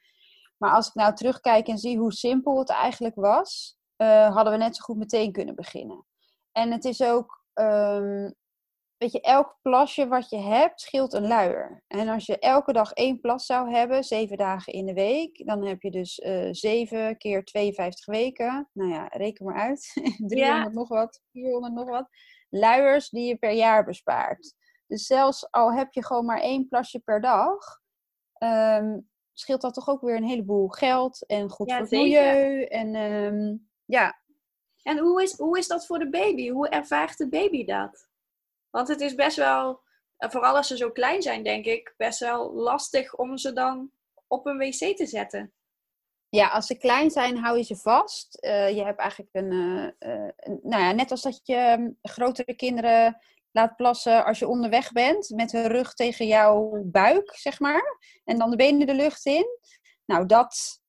[0.57, 4.59] Maar als ik nou terugkijk en zie hoe simpel het eigenlijk was, uh, hadden we
[4.59, 6.05] net zo goed meteen kunnen beginnen.
[6.51, 8.35] En het is ook, um,
[8.97, 11.83] weet je, elk plasje wat je hebt scheelt een luier.
[11.87, 15.65] En als je elke dag één plas zou hebben, zeven dagen in de week, dan
[15.65, 18.69] heb je dus uh, zeven keer 52 weken.
[18.73, 19.91] Nou ja, reken maar uit.
[20.27, 20.67] 300 ja.
[20.67, 22.09] nog wat, 400 nog wat.
[22.49, 24.55] Luiers die je per jaar bespaart.
[24.87, 27.79] Dus zelfs al heb je gewoon maar één plasje per dag,
[28.43, 32.63] um, scheelt dat toch ook weer een heleboel geld en goed voor het milieu.
[32.63, 34.19] En um, ja.
[34.83, 36.49] En hoe is, hoe is dat voor de baby?
[36.49, 38.07] Hoe ervaart de baby dat?
[38.69, 39.81] Want het is best wel,
[40.17, 43.91] vooral als ze zo klein zijn, denk ik, best wel lastig om ze dan
[44.27, 45.53] op een wc te zetten.
[46.29, 48.37] Ja, als ze klein zijn, hou je ze vast.
[48.41, 52.55] Uh, je hebt eigenlijk een, uh, uh, nou ja, net als dat je ehm, grotere
[52.55, 53.17] kinderen
[53.51, 57.97] laat plassen als je onderweg bent, met hun rug tegen jouw buik, zeg maar.
[58.23, 59.45] En dan de benen de lucht in.
[60.05, 60.81] Nou, dat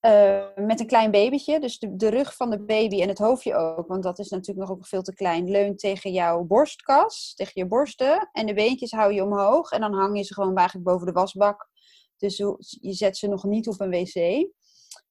[0.00, 1.60] uh, met een klein babytje.
[1.60, 4.68] Dus de, de, rug van de baby en het hoofdje ook, want dat is natuurlijk
[4.68, 8.28] nog ook veel te klein, leunt tegen jouw borstkas, tegen je borsten.
[8.32, 11.12] En de beentjes hou je omhoog en dan hang je ze gewoon eigenlijk boven de
[11.12, 11.68] wasbak.
[12.16, 12.36] Dus
[12.80, 14.48] je zet ze nog niet op een wc.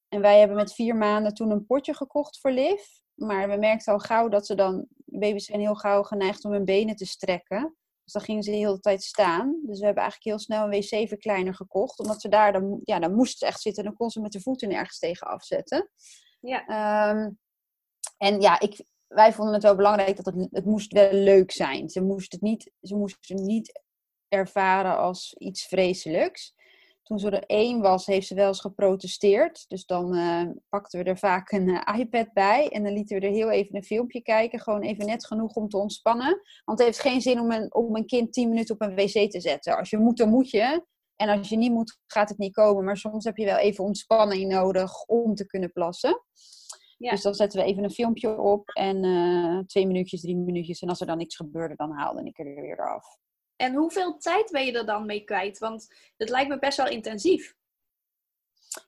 [0.08, 2.82] En wij hebben met vier maanden toen een potje gekocht voor Liv.
[3.14, 6.64] Maar we merkten al gauw dat ze dan, baby's zijn heel gauw geneigd om hun
[6.64, 7.76] benen te strekken.
[8.12, 9.60] Dus dan gingen ze de hele tijd staan.
[9.62, 11.98] Dus we hebben eigenlijk heel snel een wc-verkleiner gekocht.
[11.98, 13.84] Omdat ze daar, dan, ja, dan moest ze echt zitten.
[13.84, 15.90] Dan kon ze met de voeten ergens tegen afzetten.
[16.40, 17.10] Ja.
[17.10, 17.38] Um,
[18.16, 21.88] en ja, ik, wij vonden het wel belangrijk dat het, het moest wel leuk zijn.
[21.88, 23.82] Ze moest het niet, ze moest het niet
[24.28, 26.54] ervaren als iets vreselijks
[27.02, 29.68] toen ze er één was, heeft ze wel eens geprotesteerd.
[29.68, 32.68] Dus dan uh, pakten we er vaak een uh, iPad bij.
[32.68, 34.60] En dan lieten we er heel even een filmpje kijken.
[34.60, 36.40] Gewoon even net genoeg om te ontspannen.
[36.64, 39.30] Want het heeft geen zin om een, om een kind 10 minuten op een wc
[39.30, 39.76] te zetten.
[39.76, 40.86] Als je moet, dan moet je.
[41.16, 42.84] En als je niet moet, gaat het niet komen.
[42.84, 46.22] Maar soms heb je wel even ontspanning nodig om te kunnen plassen.
[46.96, 47.10] Ja.
[47.10, 48.68] Dus dan zetten we even een filmpje op.
[48.68, 50.80] En uh, twee minuutjes, drie minuutjes.
[50.80, 53.19] En als er dan niks gebeurde, dan haalde ik er weer af.
[53.60, 55.58] En hoeveel tijd ben je er dan mee kwijt?
[55.58, 57.54] Want het lijkt me best wel intensief.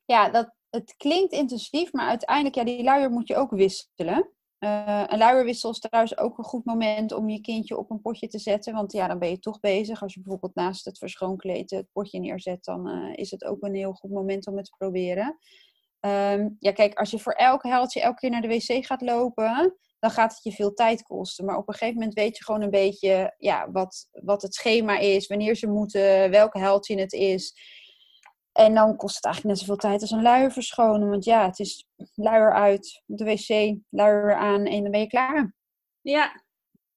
[0.05, 4.31] Ja, dat, het klinkt intensief, maar uiteindelijk, ja, die luier moet je ook wisselen.
[4.59, 8.29] Uh, een luierwissel is trouwens ook een goed moment om je kindje op een potje
[8.29, 8.75] te zetten.
[8.75, 10.03] Want ja, dan ben je toch bezig.
[10.03, 13.75] Als je bijvoorbeeld naast het verschoonkleden het potje neerzet, dan uh, is het ook een
[13.75, 15.39] heel goed moment om het te proberen.
[16.01, 19.77] Um, ja, kijk, als je voor elk heldje elke keer naar de wc gaat lopen,
[20.03, 21.45] dan gaat het je veel tijd kosten.
[21.45, 24.99] Maar op een gegeven moment weet je gewoon een beetje ja, wat, wat het schema
[24.99, 27.55] is, wanneer ze moeten, welke heldje het is.
[28.53, 31.09] En dan kost het eigenlijk net zoveel tijd als een luier verschonen.
[31.11, 35.55] Want ja, het is luier uit, de wc, luier aan en dan ben je klaar.
[36.01, 36.43] Ja.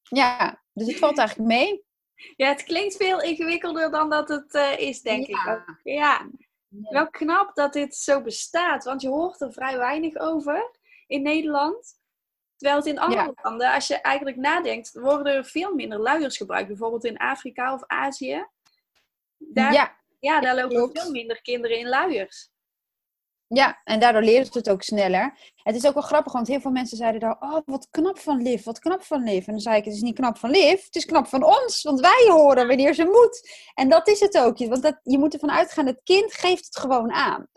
[0.01, 1.83] Ja, dus het valt eigenlijk mee.
[2.35, 5.35] Ja, het klinkt veel ingewikkelder dan dat het uh, is, denk ja.
[5.35, 5.79] ik.
[5.83, 6.29] Ja.
[6.67, 6.91] ja.
[6.91, 10.71] Wel knap dat dit zo bestaat, want je hoort er vrij weinig over
[11.07, 12.03] in Nederland.
[12.65, 16.67] Terwijl het in andere landen, als je eigenlijk nadenkt, worden er veel minder luiers gebruikt.
[16.67, 18.47] Bijvoorbeeld in Afrika of Azië.
[19.37, 19.95] Daar, ja.
[20.19, 21.01] ja, daar lopen Klopt.
[21.01, 22.49] veel minder kinderen in luiers.
[23.47, 25.37] Ja, en daardoor leren ze het ook sneller.
[25.55, 27.35] Het is ook wel grappig, want heel veel mensen zeiden dan...
[27.39, 29.47] Oh, wat knap van Liv, wat knap van Liv.
[29.47, 31.83] En dan zei ik, het is niet knap van Liv, het is knap van ons.
[31.83, 33.63] Want wij horen wanneer ze moet.
[33.73, 34.57] En dat is het ook.
[34.57, 37.47] Want dat, je moet ervan uitgaan, het kind geeft het gewoon aan.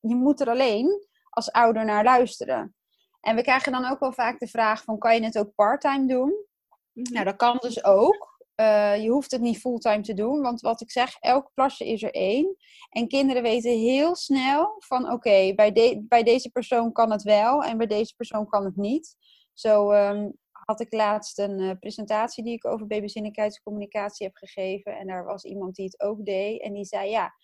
[0.00, 2.76] Je moet er alleen als ouder naar luisteren.
[3.20, 6.06] En we krijgen dan ook wel vaak de vraag van, kan je het ook parttime
[6.06, 6.46] doen?
[6.92, 7.12] Mhm.
[7.12, 8.36] Nou, dat kan dus ook.
[8.60, 12.02] Uh, je hoeft het niet fulltime te doen, want wat ik zeg, elk plasje is
[12.02, 12.56] er één.
[12.90, 17.64] En kinderen weten heel snel van, oké, bij, de, bij deze persoon kan het wel
[17.64, 19.16] en bij deze persoon kan het niet.
[19.52, 24.98] Zo um, had ik laatst een uh, presentatie die ik over babyzinnelijkheidscommunicatie heb gegeven.
[24.98, 26.62] En daar was iemand die het ook deed.
[26.62, 27.34] En die zei, ja,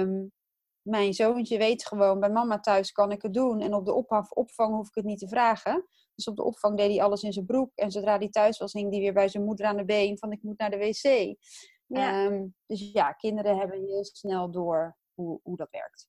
[0.00, 0.32] um,
[0.88, 3.60] mijn zoontje weet gewoon, bij mama thuis kan ik het doen.
[3.60, 3.92] En op de
[4.34, 5.86] opvang hoef ik het niet te vragen.
[6.14, 7.70] Dus op de opvang deed hij alles in zijn broek.
[7.74, 10.32] En zodra hij thuis was, hing hij weer bij zijn moeder aan de been van
[10.32, 11.36] ik moet naar de wc.
[11.86, 12.24] Ja.
[12.24, 16.08] Ehm, dus ja, kinderen hebben heel snel door hoe, hoe dat werkt.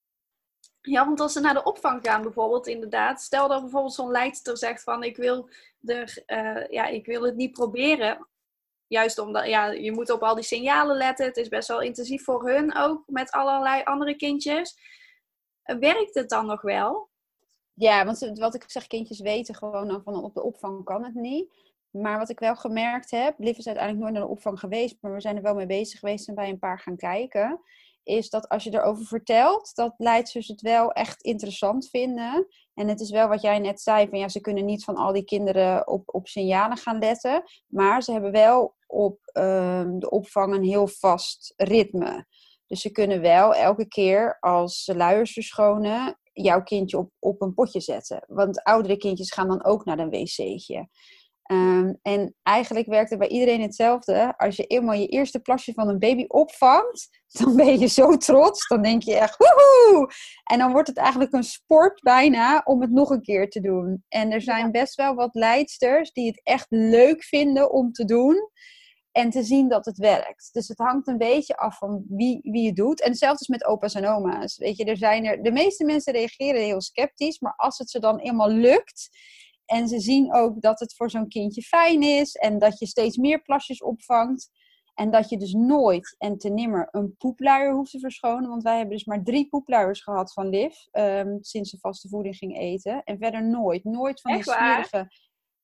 [0.82, 3.22] Ja, want als ze naar de opvang gaan bijvoorbeeld, inderdaad.
[3.22, 5.50] Stel dat bijvoorbeeld zo'n leidster zegt van ik wil,
[5.82, 8.28] er, uh, ja, ik wil het niet proberen.
[8.90, 11.26] Juist omdat ja, je moet op al die signalen letten.
[11.26, 14.78] Het is best wel intensief voor hun ook met allerlei andere kindjes.
[15.64, 17.10] Werkt het dan nog wel?
[17.74, 21.54] Ja, want wat ik zeg, kindjes weten gewoon van op de opvang kan het niet.
[21.90, 25.14] Maar wat ik wel gemerkt heb, Liv is uiteindelijk nooit naar de opvang geweest, maar
[25.14, 27.62] we zijn er wel mee bezig geweest en bij een paar gaan kijken,
[28.04, 32.48] is dat als je erover vertelt, dat leidsters het wel echt interessant vinden.
[32.74, 35.14] En het is wel wat jij net zei, van ja, ze kunnen niet van al
[35.14, 37.44] die kinderen op, op signalen gaan letten.
[37.68, 42.26] Maar ze hebben wel op ehm, de opvang een heel vast ritme.
[42.66, 47.54] Dus ze kunnen wel elke keer als ze luiers verschonen, jouw kindje op, op een
[47.54, 48.24] potje zetten.
[48.28, 50.90] Want oudere kindjes gaan dan ook naar een wc'tje.
[51.50, 54.38] Ehm, en eigenlijk werkt het bij iedereen hetzelfde.
[54.38, 57.10] Als je eenmaal je eerste plasje van een baby opvangt,
[57.40, 58.68] dan ben je zo trots.
[58.68, 60.12] Dan denk je echt, woehoe!
[60.44, 64.06] En dan wordt het eigenlijk een sport bijna om het nog een keer te doen.
[64.08, 68.50] En er zijn best wel wat leidsters die het echt leuk vinden om te doen.
[69.12, 70.50] En te zien dat het werkt.
[70.52, 73.02] Dus het hangt een beetje af van wie, wie het doet.
[73.02, 74.58] En hetzelfde is met opa's en oma's.
[74.58, 77.40] Weet je, er zijn er, de meeste mensen reageren heel sceptisch.
[77.40, 79.10] Maar als het ze dan eenmaal lukt
[79.70, 83.18] en ze zien ook dat het voor zo'n kindje fijn is en dat je steeds
[83.18, 84.50] meer plasjes opvangt.
[84.94, 88.50] En dat je dus nooit en te nimmer een poepluier hoeft te verschonen.
[88.50, 90.76] Want wij hebben dus maar drie poepluiers gehad van Liv.
[90.92, 93.04] Um, sinds ze vaste voeding ging eten.
[93.04, 93.84] En verder nooit.
[93.84, 95.12] Nooit van die smerige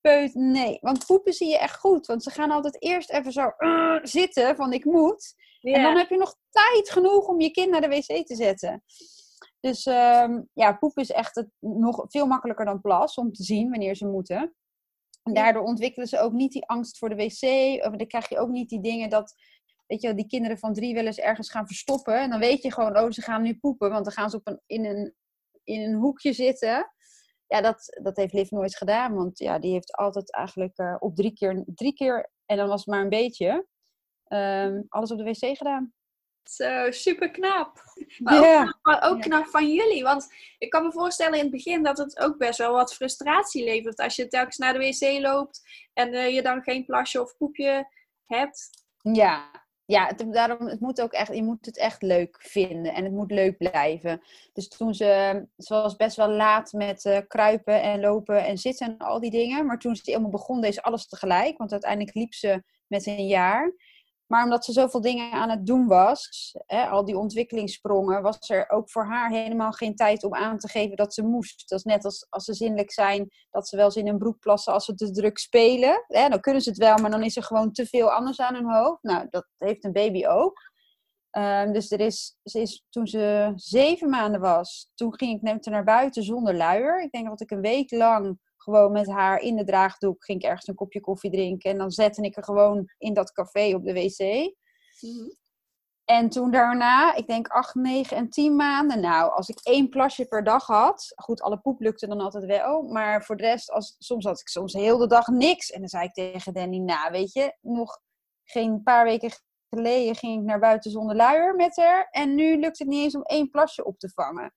[0.02, 0.34] peut.
[0.34, 2.06] Nee, want poepen zie je echt goed.
[2.06, 5.34] Want ze gaan altijd eerst even zo uh, zitten van ik moet.
[5.62, 8.84] En dan heb je nog tijd genoeg om je kind naar de wc te zetten.
[9.66, 13.70] Dus um, ja, poep is echt het, nog veel makkelijker dan plas om te zien
[13.70, 14.56] wanneer ze moeten.
[15.24, 17.42] En daardoor ontwikkelen ze ook niet die angst voor de wc.
[17.86, 19.36] Of dan krijg je ook niet die dingen dat,
[19.88, 22.20] weet je, die kinderen van drie wel eens ergens gaan verstoppen.
[22.20, 23.90] En dan weet je gewoon, oh, ze gaan nu poepen.
[23.90, 25.16] Want dan gaan ze op een, in, een,
[25.64, 26.92] in een hoekje zitten.
[27.48, 29.14] Ja, dat, dat heeft Liv nooit gedaan.
[29.14, 32.80] Want ja, die heeft altijd eigenlijk uh, op drie keer, drie keer, en dan was
[32.80, 33.68] het maar een beetje,
[34.28, 35.94] um, alles op de wc gedaan.
[36.50, 37.84] Zo, super knap.
[38.18, 38.62] Maar yeah.
[38.62, 40.04] ook, knap, ook knap van jullie.
[40.04, 43.64] Want ik kan me voorstellen in het begin dat het ook best wel wat frustratie
[43.64, 44.00] levert.
[44.00, 45.62] Als je telkens naar de wc loopt
[45.94, 47.90] en uh, je dan geen plasje of poepje
[48.26, 48.70] hebt.
[49.02, 49.52] Ja,
[49.86, 53.14] ja het, daarom, het moet ook echt, je moet het echt leuk vinden en het
[53.14, 54.22] moet leuk blijven.
[54.54, 58.88] Dus toen ze, ze was best wel laat met uh, kruipen en lopen en zitten
[58.88, 59.66] en al die dingen.
[59.66, 61.58] Maar toen ze helemaal begon, deed ze alles tegelijk.
[61.58, 63.74] Want uiteindelijk liep ze met een jaar.
[64.28, 68.70] Maar omdat ze zoveel dingen aan het doen was, hè, al die ontwikkelingssprongen, was er
[68.70, 71.70] ook voor haar helemaal geen tijd om aan te geven dat ze moest.
[71.70, 74.40] Dat is net als als ze zinnelijk zijn, dat ze wel eens in een broek
[74.40, 76.04] plassen als ze te druk spelen.
[76.08, 78.56] Hè, dan kunnen ze het wel, maar dan is er gewoon te veel anders aan
[78.56, 79.04] hun hoofd.
[79.04, 80.74] Nou, dat heeft een baby ook.
[81.38, 85.84] Um, dus er is, ze is, toen ze zeven maanden was, toen ging ik naar
[85.84, 87.02] buiten zonder luier.
[87.02, 90.46] Ik denk dat ik een week lang gewoon met haar in de draagdoek ging ik
[90.46, 91.72] ergens een kopje koffie drinken.
[91.72, 94.20] En dan zette ik er gewoon in dat café op de wc.
[95.00, 95.30] Mhm.
[96.06, 99.00] En toen daarna, ik denk 8, 9 en 10 maanden.
[99.00, 101.14] Nou, als ik één plasje per dag had.
[101.16, 102.82] Goed, alle poep lukte dan altijd wel.
[102.82, 105.72] Maar voor de rest, als, soms had ik soms heel de dag niks.
[105.72, 108.00] En dan zei ik tegen Danny, nou weet je, nog
[108.44, 109.32] geen paar weken
[109.70, 112.08] geleden ging ik naar buiten zonder luier met haar.
[112.12, 114.54] En nu lukt het niet eens om één plasje op te vangen.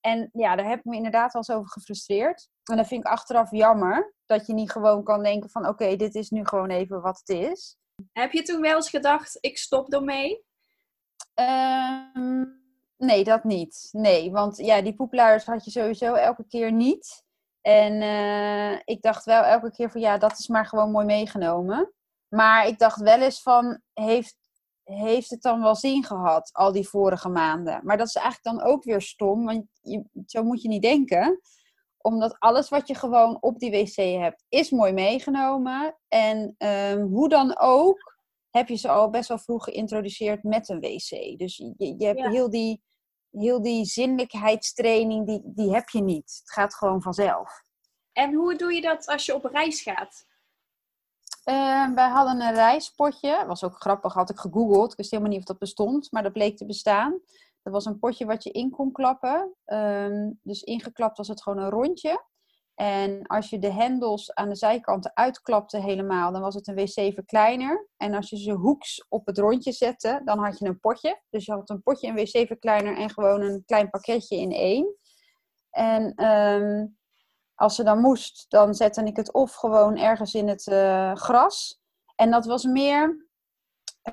[0.00, 2.48] En ja, daar heb ik me inderdaad wel eens over gefrustreerd.
[2.70, 4.14] En dat vind ik achteraf jammer.
[4.26, 7.28] Dat je niet gewoon kan denken van oké, dit is nu gewoon even wat het
[7.28, 7.76] is.
[8.12, 10.44] Heb je toen wel eens gedacht, ik stop ermee?
[12.14, 12.62] Um,
[12.96, 13.88] nee, dat niet.
[13.92, 17.24] Nee, want ja, die poepluiers had je sowieso elke keer niet.
[17.60, 21.92] En uh, ik dacht wel elke keer van ja, dat is maar gewoon mooi meegenomen.
[22.28, 24.36] Maar ik dacht wel eens van, heeft
[24.84, 27.80] heeft het dan wel zin gehad, al die vorige maanden?
[27.84, 31.40] Maar dat is eigenlijk dan ook weer stom, want je, zo moet je niet denken.
[32.02, 35.98] Omdat alles wat je gewoon op die wc hebt, is mooi meegenomen.
[36.08, 38.16] En um, hoe dan ook,
[38.50, 41.38] heb je ze al best wel vroeg geïntroduceerd met een wc.
[41.38, 42.30] Dus je, je hebt ja.
[42.30, 42.82] heel, die,
[43.30, 46.40] heel die zinnelijkheidstraining, die, die heb je niet.
[46.40, 47.62] Het gaat gewoon vanzelf.
[48.12, 50.26] En hoe doe je dat als je op reis gaat?
[51.44, 53.44] Uh, wij hadden een reispotje.
[53.46, 54.90] Was ook grappig, had ik gegoogeld.
[54.90, 57.20] Ik wist helemaal niet of dat bestond, maar dat bleek te bestaan.
[57.62, 59.54] Dat was een potje wat je in kon klappen.
[59.66, 62.24] Um, dus ingeklapt was het gewoon een rondje.
[62.74, 67.88] En als je de hendels aan de zijkanten uitklapte helemaal, dan was het een wc-verkleiner.
[67.96, 71.22] En als je ze hoeks op het rondje zette, dan had je een potje.
[71.30, 74.96] Dus je had een potje, een wc-verkleiner en gewoon een klein pakketje in één.
[75.70, 76.98] En um,
[77.54, 81.80] als ze dan moest, dan zette ik het of gewoon ergens in het uh, gras.
[82.14, 83.26] En dat was meer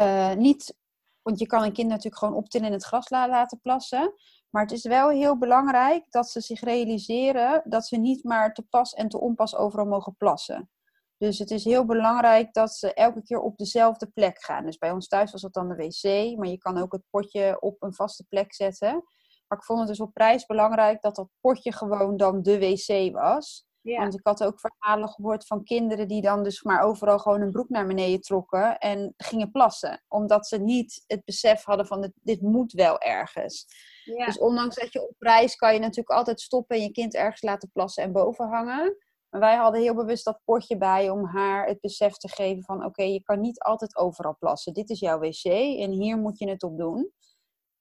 [0.02, 0.78] uh, niet,
[1.22, 4.14] want je kan een kind natuurlijk gewoon optillen in het gras laten plassen.
[4.50, 8.66] Maar het is wel heel belangrijk dat ze zich realiseren dat ze niet maar te
[8.70, 10.70] pas en te onpas overal mogen plassen.
[11.18, 14.66] Dus het is heel belangrijk dat ze elke keer op dezelfde plek gaan.
[14.66, 17.58] Dus bij ons thuis was dat dan de wc, maar je kan ook het potje
[17.60, 19.04] op een vaste plek zetten.
[19.48, 23.14] Maar ik vond het dus op prijs belangrijk dat dat potje gewoon dan de wc
[23.14, 23.69] was.
[23.82, 27.52] Want ik had ook verhalen gehoord van kinderen die dan dus maar overal gewoon een
[27.52, 30.04] broek naar beneden trokken en gingen plassen.
[30.08, 33.66] Omdat ze niet het besef hadden van dit, dit moet wel ergens.
[34.04, 34.26] Ja.
[34.26, 37.42] Dus ondanks dat je op reis kan je natuurlijk altijd stoppen en je kind ergens
[37.42, 38.98] laten plassen en boven hangen.
[39.30, 42.86] Maar wij hadden heel bewust dat potje bij om haar het besef te geven van
[42.86, 44.74] oké, je kan niet altijd overal plassen.
[44.74, 45.44] Dit is jouw wc
[45.80, 47.12] en hier moet je het op doen.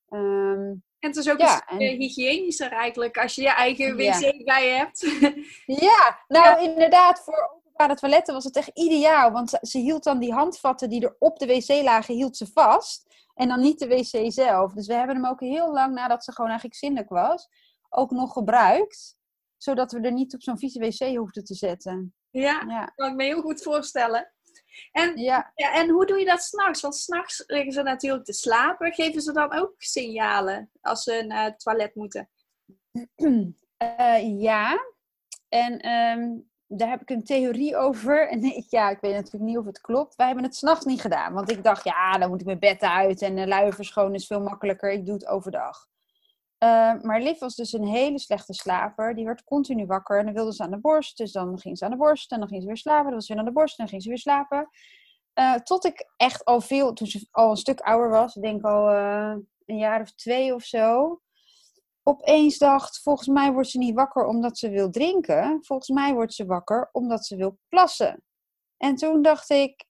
[0.09, 4.69] Um, en het is ook ja, een hygiënischer eigenlijk als je je eigen wc bij
[4.69, 5.01] hebt.
[5.67, 9.31] Ja, nou inderdaad, voor openbare toiletten was het echt ideaal.
[9.33, 13.07] Want ze hield dan die handvatten die er op de wc lagen, hield ze vast.
[13.35, 14.73] En dan niet de wc zelf.
[14.73, 17.49] Dus we hebben hem ook heel lang nadat ze gewoon eigenlijk zinnelijk was,
[17.89, 19.17] ook nog gebruikt.
[19.57, 22.15] Zodat we er niet op zo'n vieze wc hoefden te zetten.
[22.31, 24.33] Ja, ja, kan ik me heel goed voorstellen.
[24.93, 25.53] En, ja.
[25.55, 25.75] ja.
[25.75, 26.81] en hoe doe je dat s'nachts?
[26.81, 28.93] Want s'nachts liggen ze natuurlijk te slapen.
[28.93, 32.29] Geven ze dan ook signalen als ze naar het toilet moeten?
[33.17, 34.79] Uh, ja,
[35.49, 38.29] en um, daar heb ik een theorie over.
[38.31, 40.17] En ik, ja, ik weet natuurlijk niet of het klopt.
[40.17, 41.33] Wij hebben het s'nachts niet gedaan.
[41.33, 43.23] Want ik dacht, ja, dan moet ik mijn bed uit.
[43.23, 44.93] En uh, luier verschonen is veel makkelijker.
[44.93, 45.87] Ik doe het overdag.
[46.65, 49.15] Uh, maar Liv was dus een hele slechte slaper.
[49.15, 51.17] Die werd continu wakker en dan wilde ze aan de borst.
[51.17, 53.05] Dus dan ging ze aan de borst en dan ging ze weer slapen.
[53.05, 54.69] Dan was ze weer aan de borst en dan ging ze weer slapen.
[55.35, 58.65] Uh, tot ik echt al veel, toen ze al een stuk ouder was, ik denk
[58.65, 59.37] al uh,
[59.67, 61.21] een jaar of twee of zo,
[62.03, 65.59] opeens dacht, volgens mij wordt ze niet wakker omdat ze wil drinken.
[65.65, 68.23] Volgens mij wordt ze wakker omdat ze wil plassen.
[68.77, 69.85] En toen dacht ik,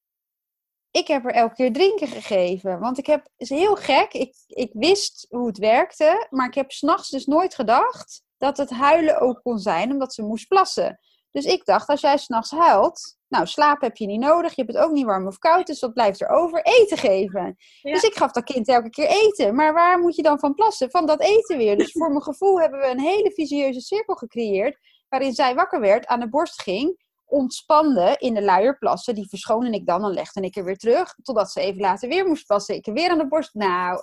[0.98, 2.78] ik heb er elke keer drinken gegeven.
[2.78, 6.70] Want ik heb, is heel gek, ik, ik wist hoe het werkte, maar ik heb
[6.70, 11.00] s'nachts dus nooit gedacht dat het huilen ook kon zijn omdat ze moest plassen.
[11.30, 14.74] Dus ik dacht, als jij s'nachts huilt, nou, slaap heb je niet nodig, je hebt
[14.74, 16.62] het ook niet warm of koud, dus wat blijft er over?
[16.62, 17.56] Eten geven.
[17.82, 19.54] Dus ik gaf dat kind elke keer eten.
[19.54, 20.90] Maar waar moet je dan van plassen?
[20.90, 21.76] Van dat eten weer.
[21.76, 24.78] Dus voor mijn gevoel hebben we een hele visieuze cirkel gecreëerd,
[25.08, 29.14] waarin zij wakker werd, aan de borst ging ontspande in de luierplassen.
[29.14, 31.14] Die verschoonde ik dan, dan legde ik er weer terug.
[31.22, 32.74] Totdat ze even later weer moest plassen.
[32.74, 33.54] Ik er weer aan de borst.
[33.54, 34.00] Nou,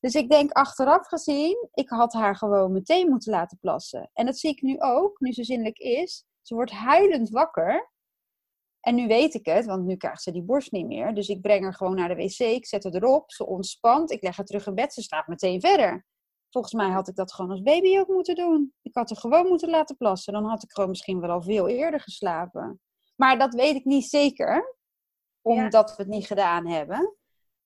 [0.00, 4.10] dus ik denk achteraf gezien, ik had haar gewoon meteen moeten laten plassen.
[4.12, 6.24] En dat zie ik nu ook, nu ze zinnelijk is.
[6.42, 7.90] Ze wordt huilend wakker.
[8.80, 11.14] En nu weet ik het, want nu krijgt ze die borst niet meer.
[11.14, 14.22] Dus ik breng haar gewoon naar de wc, ik zet haar erop, ze ontspant, ik
[14.22, 16.06] leg haar terug in bed, ze slaapt meteen verder.
[16.56, 18.74] Volgens mij had ik dat gewoon als baby ook moeten doen.
[18.82, 20.32] Ik had er gewoon moeten laten plassen.
[20.32, 22.80] Dan had ik gewoon misschien wel al veel eerder geslapen.
[23.16, 24.76] Maar dat weet ik niet zeker,
[25.42, 27.16] omdat we het niet gedaan hebben.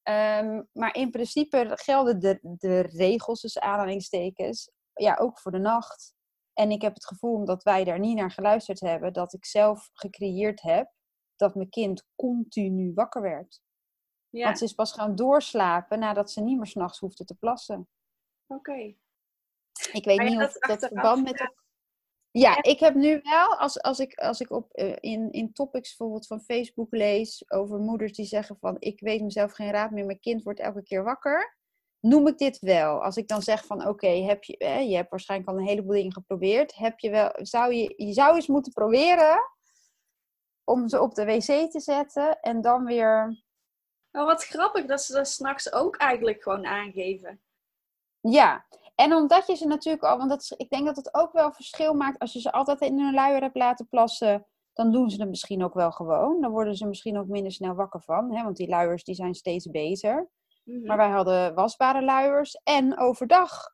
[0.03, 6.14] Ehm, maar in principe gelden de, de regels, dus aanhalingstekens, ja, ook voor de nacht.
[6.53, 9.91] En ik heb het gevoel, omdat wij daar niet naar geluisterd hebben, dat ik zelf
[9.93, 10.93] gecreëerd heb
[11.36, 13.61] dat mijn kind continu wakker werd.
[14.28, 14.45] Ja.
[14.45, 17.88] Want ze is pas gaan doorslapen nadat ze niet meer s'nachts hoefde te plassen.
[18.51, 18.94] Oké.
[19.92, 21.53] Ik weet niet of dat verband met...
[22.30, 25.88] Ja, ik heb nu wel, als, als ik, als ik op, uh, in, in topics
[25.88, 30.07] bijvoorbeeld van Facebook lees over moeders die zeggen van ik weet mezelf geen raad meer,
[30.07, 31.57] mijn kind wordt elke keer wakker,
[32.01, 33.03] noem ik dit wel.
[33.03, 35.94] Als ik dan zeg van oké, heb je, eh, je hebt waarschijnlijk al een heleboel
[35.94, 39.40] dingen geprobeerd, heb je wel, zou je, je zou eens moeten proberen
[40.64, 43.42] om ze op de wc te zetten en dan weer...
[44.12, 47.40] Oh, wat grappig dat ze dat s'nachts ook eigenlijk gewoon aangeven.
[48.20, 51.52] Ja, en omdat je ze natuurlijk al, want dat ik denk dat het ook wel
[51.52, 55.20] verschil maakt als je ze altijd in hun luier hebt laten plassen, dan doen ze
[55.20, 56.40] het misschien ook wel gewoon.
[56.40, 58.42] Dan worden ze misschien ook minder snel wakker van, hè?
[58.42, 60.30] want die luiers die zijn steeds beter.
[60.64, 60.86] Mhm.
[60.86, 63.72] Maar wij hadden wasbare luiers en overdag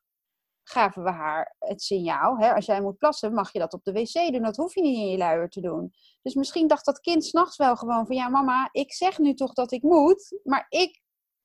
[0.68, 2.38] gaven we haar het signaal.
[2.38, 2.55] Hè?
[2.55, 4.42] Als jij moet plassen, mag je dat op de wc doen.
[4.42, 5.92] Dat hoef je niet in je luier te doen.
[6.22, 8.16] Dus misschien dacht dat kind s'nachts wel gewoon van...
[8.16, 10.40] Ja, mama, ik zeg nu toch dat ik moet.
[10.42, 11.03] Maar ik,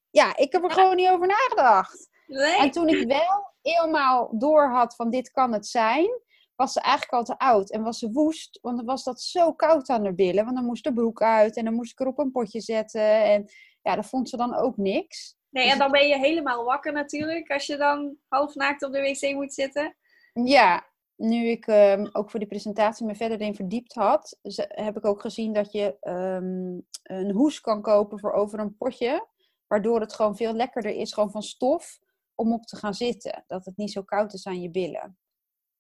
[0.09, 2.09] ja, ik heb er gewoon niet over nagedacht.
[2.37, 6.09] En toen ik wel helemaal door had van dit kan het zijn,
[6.55, 7.71] was ze eigenlijk al te oud.
[7.71, 10.43] En was ze woest, want dan was dat zo koud aan haar billen.
[10.43, 13.23] Want dan moest de broek uit en dan moest ik er op een potje zetten.
[13.23, 13.49] En
[13.81, 15.35] ja, dat vond ze dan ook niks.
[15.49, 18.91] Nee, en dus dan ben je helemaal wakker natuurlijk, als je dan half naakt op
[18.91, 19.95] de wc moet zitten.
[20.33, 25.05] Ja, nu ik um, ook voor die presentatie me verder in verdiept had, heb ik
[25.05, 29.27] ook gezien dat je um, een hoes kan kopen voor over een potje.
[29.67, 31.99] Waardoor het gewoon veel lekkerder is, gewoon van stof
[32.41, 33.43] om op te gaan zitten.
[33.47, 35.17] Dat het niet zo koud is aan je billen.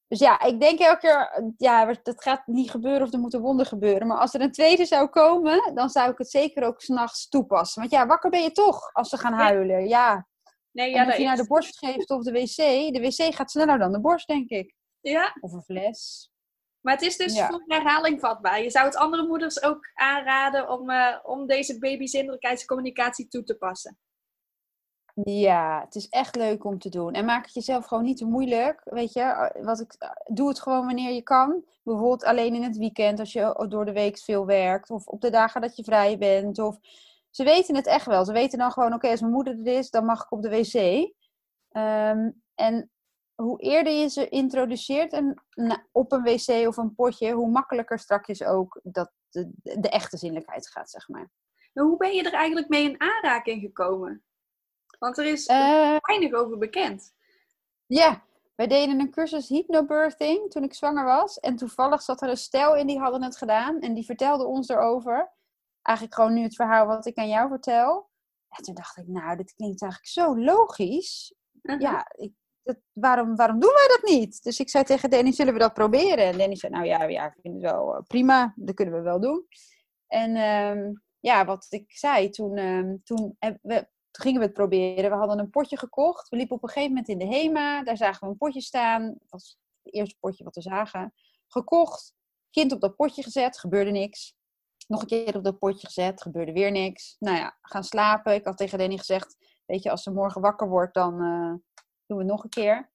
[0.07, 3.41] Dus ja, ik denk elke keer, ja, dat gaat niet gebeuren of er moet een
[3.41, 4.07] wonder gebeuren.
[4.07, 7.81] Maar als er een tweede zou komen, dan zou ik het zeker ook s'nachts toepassen.
[7.81, 9.87] Want ja, wakker ben je toch als ze gaan huilen.
[9.87, 10.27] Ja.
[10.71, 12.55] Nee, ja, en of je naar de borst geeft of de wc,
[12.93, 14.75] de wc gaat sneller dan de borst, denk ik.
[15.01, 15.37] Ja.
[15.39, 16.31] Of een fles.
[16.81, 17.47] Maar het is dus ja.
[17.47, 18.63] voor herhaling vatbaar.
[18.63, 23.99] Je zou het andere moeders ook aanraden om, uh, om deze babyzindelijkheidscommunicatie toe te passen.
[25.23, 27.13] Ja, het is echt leuk om te doen.
[27.13, 28.81] En maak het jezelf gewoon niet te moeilijk.
[28.83, 29.95] Weet je, wat ik,
[30.25, 31.63] doe het gewoon wanneer je kan.
[31.83, 34.89] Bijvoorbeeld alleen in het weekend als je door de week veel werkt.
[34.89, 36.59] Of op de dagen dat je vrij bent.
[36.59, 36.77] Of
[37.29, 38.25] ze weten het echt wel.
[38.25, 40.49] Ze weten dan gewoon, oké, als mijn moeder er is, dan mag ik op de
[40.49, 40.73] wc.
[41.71, 42.91] Ehm, en
[43.35, 45.43] hoe eerder je ze introduceert en,
[45.91, 50.69] op een wc of een potje, hoe makkelijker straks ook dat de, de echte zinnelijkheid
[50.69, 51.29] gaat, zeg maar.
[51.73, 54.23] Hoe ben je er eigenlijk mee in aanraking gekomen?
[55.01, 57.13] Want er is uh, weinig over bekend.
[57.85, 58.23] Ja,
[58.55, 61.39] wij deden een cursus hypnobirthing toen ik zwanger was.
[61.39, 63.79] En toevallig zat er een stel in, die hadden het gedaan.
[63.79, 65.31] En die vertelde ons erover.
[65.81, 68.09] Eigenlijk gewoon nu het verhaal wat ik aan jou vertel.
[68.49, 71.35] En toen dacht ik, nou, dit klinkt eigenlijk zo logisch.
[71.61, 71.81] Uh-huh.
[71.81, 72.33] Ja, ik,
[72.63, 74.43] dat, waarom, waarom doen wij dat niet?
[74.43, 76.25] Dus ik zei tegen Danny, zullen we dat proberen?
[76.25, 78.53] En Danny zei, nou ja, ja ik vind het wel eh, prima.
[78.55, 79.47] Dat kunnen we wel doen.
[80.07, 85.09] En ehm, ja, wat ik zei, toen, um, toen we, toen gingen we het proberen.
[85.09, 86.29] We hadden een potje gekocht.
[86.29, 87.83] We liepen op een gegeven moment in de HEMA.
[87.83, 89.05] Daar zagen we een potje staan.
[89.05, 91.13] Dat was het eerste potje wat we zagen.
[91.47, 92.13] Gekocht.
[92.49, 93.59] Kind op dat potje gezet.
[93.59, 94.35] Gebeurde niks.
[94.87, 96.21] Nog een keer op dat potje gezet.
[96.21, 97.15] Gebeurde weer niks.
[97.19, 98.33] Nou ja, gaan slapen.
[98.33, 99.37] Ik had tegen Danny gezegd.
[99.65, 101.53] Weet je, als ze morgen wakker wordt, dan uh,
[102.05, 102.91] doen we het nog een keer.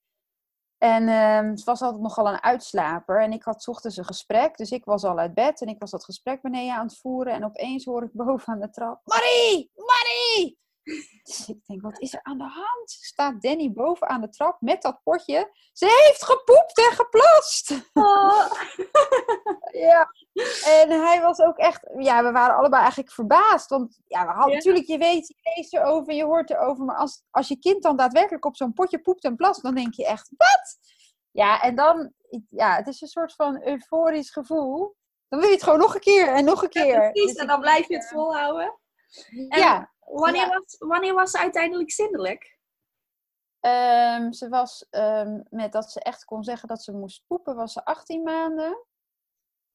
[0.77, 3.21] En uh, het was altijd nogal een uitslaper.
[3.21, 4.57] En ik had ochtends een gesprek.
[4.57, 5.61] Dus ik was al uit bed.
[5.61, 7.33] En ik was dat gesprek beneden aan het voeren.
[7.33, 9.01] En opeens hoor ik boven aan de trap.
[9.03, 9.71] Marie!
[9.75, 10.57] Marie!
[11.23, 12.89] Dus ik denk, wat is er aan de hand?
[12.89, 15.51] Staat Danny boven aan de trap met dat potje.
[15.73, 17.71] Ze heeft gepoept en geplast!
[17.93, 18.51] Oh.
[19.87, 20.09] ja.
[20.65, 21.89] En hij was ook echt...
[21.97, 23.69] Ja, we waren allebei eigenlijk verbaasd.
[23.69, 26.85] Want ja, we hadden, natuurlijk, je weet, je leest erover, je hoort erover.
[26.85, 29.93] Maar als, als je kind dan daadwerkelijk op zo'n potje poept en plast, dan denk
[29.93, 30.77] je echt, wat?
[31.31, 32.13] Ja, en dan...
[32.49, 34.95] Ja, het is een soort van euforisch gevoel.
[35.27, 36.85] Dan wil je het gewoon nog een keer en nog een keer.
[36.85, 38.79] Ja, precies, dus en dan blijf je het volhouden.
[39.49, 39.95] ja.
[40.07, 42.59] Wanneer, was, wanneer was ze uiteindelijk zindelijk?
[43.59, 47.73] Um, ze was, um, met dat ze echt kon zeggen dat ze moest poepen, was
[47.73, 48.85] ze 18 maanden.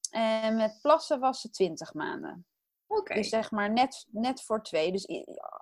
[0.09, 2.45] En met plassen was ze 20 maanden.
[2.87, 3.13] Oké.
[3.13, 4.91] Dus zeg maar net, net voor twee.
[4.91, 5.07] Dus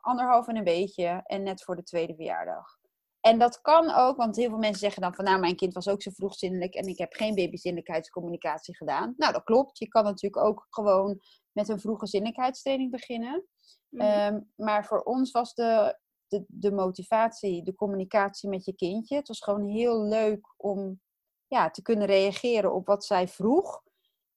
[0.02, 1.22] anderhalf en een beetje.
[1.24, 2.80] En net voor de tweede verjaardag.
[3.20, 5.88] En dat kan ook, want heel veel mensen zeggen dan van nou, mijn kind was
[5.88, 9.14] ook zo vroeg zindelijk en ik heb geen babyzinnelijkheidscommunicatie gedaan.
[9.18, 9.80] Nou, dat klopt.
[9.80, 13.46] Je kan natuurlijk ook gewoon met een vroege zinnelijkheidstraining beginnen.
[13.92, 14.04] Mhm.
[14.04, 19.16] Ehm, maar voor ons was de, de, de motivatie, de communicatie met je kindje.
[19.16, 21.02] Het was gewoon heel leuk om
[21.48, 23.84] ja, te kunnen reageren op wat zij vroeg.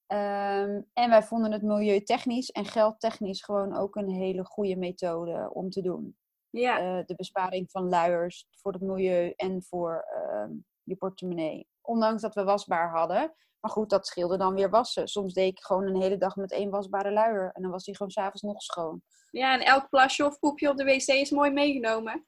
[0.06, 5.70] Ehm, en wij vonden het milieutechnisch en geldtechnisch gewoon ook een hele goede methode om
[5.70, 6.16] te doen.
[6.50, 6.78] Ja.
[6.78, 11.68] Eh, de besparing van luiers voor het milieu en voor uh, je portemonnee.
[11.86, 13.34] Ondanks dat we wasbaar hadden.
[13.60, 15.08] Maar goed, dat scheelde dan weer wassen.
[15.08, 17.50] Soms deed ik gewoon een hele dag met één wasbare luier.
[17.52, 19.02] En dan was die gewoon s'avonds nog schoon.
[19.30, 22.26] Ja, en elk plasje of poepje op de wc is mooi meegenomen.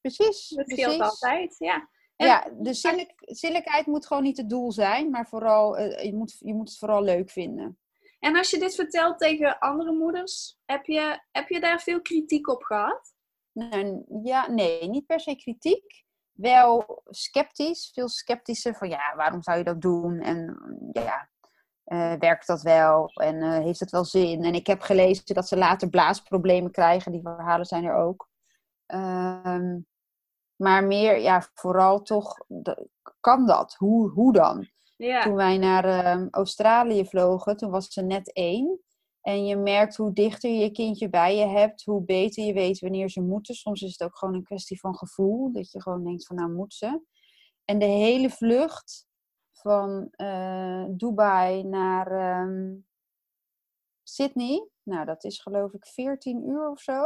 [0.00, 0.48] Precies.
[0.48, 1.88] Dat scheelt altijd, ja.
[2.16, 2.74] ja, de
[3.20, 5.10] zinnelijkheid moet gewoon niet het doel zijn.
[5.10, 7.78] Maar vooral, uh, je, moet, je moet het vooral leuk vinden.
[8.18, 12.48] En als je dit vertelt tegen andere moeders, heb je, heb je daar veel kritiek
[12.48, 13.14] op gehad?
[13.52, 16.05] Nou, ja, nee, niet per se kritiek.
[16.36, 20.20] Wel sceptisch, veel sceptischer van ja, waarom zou je dat doen?
[20.20, 20.58] En
[20.92, 21.28] ja,
[21.86, 23.10] uh, werkt dat wel?
[23.14, 24.44] En uh, heeft het wel zin?
[24.44, 27.12] En ik heb gelezen dat ze later blaasproblemen krijgen.
[27.12, 28.28] Die verhalen zijn er ook.
[28.86, 29.74] Uh,
[30.56, 32.38] maar meer, ja, vooral toch,
[33.20, 33.74] kan dat?
[33.74, 34.68] Hoe, hoe dan?
[34.96, 35.22] Ja.
[35.22, 38.80] Toen wij naar ehm, Australië vlogen, toen was ze net één.
[39.26, 43.10] En je merkt hoe dichter je kindje bij je hebt, hoe beter je weet wanneer
[43.10, 43.54] ze moeten.
[43.54, 46.50] Soms is het ook gewoon een kwestie van gevoel, dat je gewoon denkt van nou
[46.50, 47.00] moet ze.
[47.64, 49.06] En de hele vlucht
[49.52, 52.86] van uh, Dubai naar um,
[54.02, 57.02] Sydney, nou dat is geloof ik 14 uur of zo,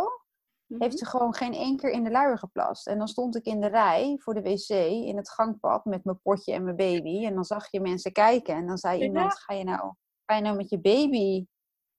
[0.66, 0.82] mhm.
[0.82, 2.86] heeft ze gewoon geen één keer in de luier geplast.
[2.86, 4.68] En dan stond ik in de rij voor de wc
[5.06, 7.26] in het gangpad met mijn potje en mijn baby.
[7.26, 9.92] En dan zag je mensen kijken en dan zei iemand, ga je nou,
[10.24, 11.46] ga je nou met je baby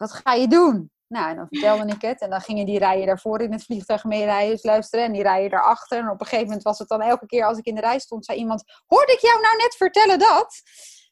[0.02, 0.92] wat ga je doen?
[1.08, 2.22] Nou, en dan vertelde ik het.
[2.22, 5.06] En dan gingen die rijen daarvoor in het vliegtuig mee rijden, luisteren.
[5.06, 5.98] En die rijen daarachter.
[5.98, 8.00] En op een gegeven moment was het dan elke keer als ik in de rij
[8.00, 10.62] stond, zei iemand: Hoorde ik jou nou net vertellen dat?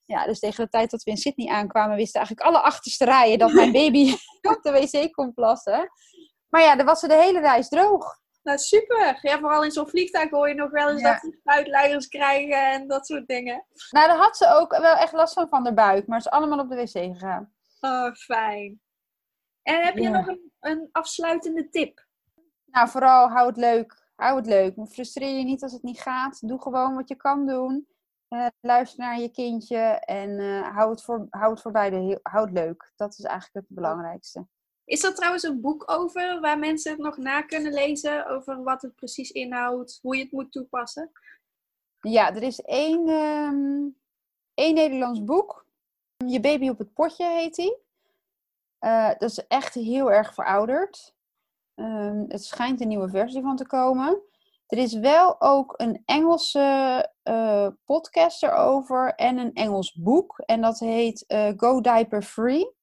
[0.06, 3.40] Ja, dus tegen de tijd dat we in Sydney aankwamen, wisten eigenlijk alle achterste rijen
[3.40, 4.14] dat mijn baby
[4.54, 5.90] op de wc kon plassen.
[6.50, 8.18] Maar ja, dan was ze de hele reis droog.
[8.44, 9.20] Nou, super.
[9.22, 12.88] Ja, vooral in zo'n vliegtuig hoor je nog wel eens dat ze uitleiders krijgen en
[12.88, 13.66] dat soort dingen.
[13.90, 16.36] Nou, daar had ze ook wel echt last van van de buik, maar ze is
[16.36, 17.54] allemaal op de wc gegaan.
[17.80, 18.82] Oh, fijn.
[19.62, 22.08] En heb je nog een, een afsluitende tip?
[22.66, 24.08] Nou, vooral hou het leuk.
[24.16, 24.88] Hou het leuk.
[24.90, 26.48] Frustreer je niet als het niet gaat.
[26.48, 27.88] Doe gewoon wat je kan doen.
[28.30, 32.20] Uh, luister naar je kindje en uh, hou, het voor, hou het voor beide.
[32.24, 32.92] Hou het leuk.
[32.96, 34.48] Dat is eigenlijk het belangrijkste.
[34.86, 38.82] Is er trouwens een boek over waar mensen het nog na kunnen lezen over wat
[38.82, 41.12] het precies inhoudt, hoe je het moet toepassen?
[42.02, 43.88] Ja, er is één, ehm,
[44.54, 45.66] één Nederlands boek.
[46.26, 47.78] Je baby op het potje heet die.
[48.80, 51.16] Uh, dat is echt heel erg verouderd.
[51.76, 54.22] Um, het schijnt een nieuwe versie van te komen.
[54.68, 60.40] Er is wel ook een Engelse uh, podcast erover en een Engels boek.
[60.40, 62.78] En dat heet uh, Go Diaper Free.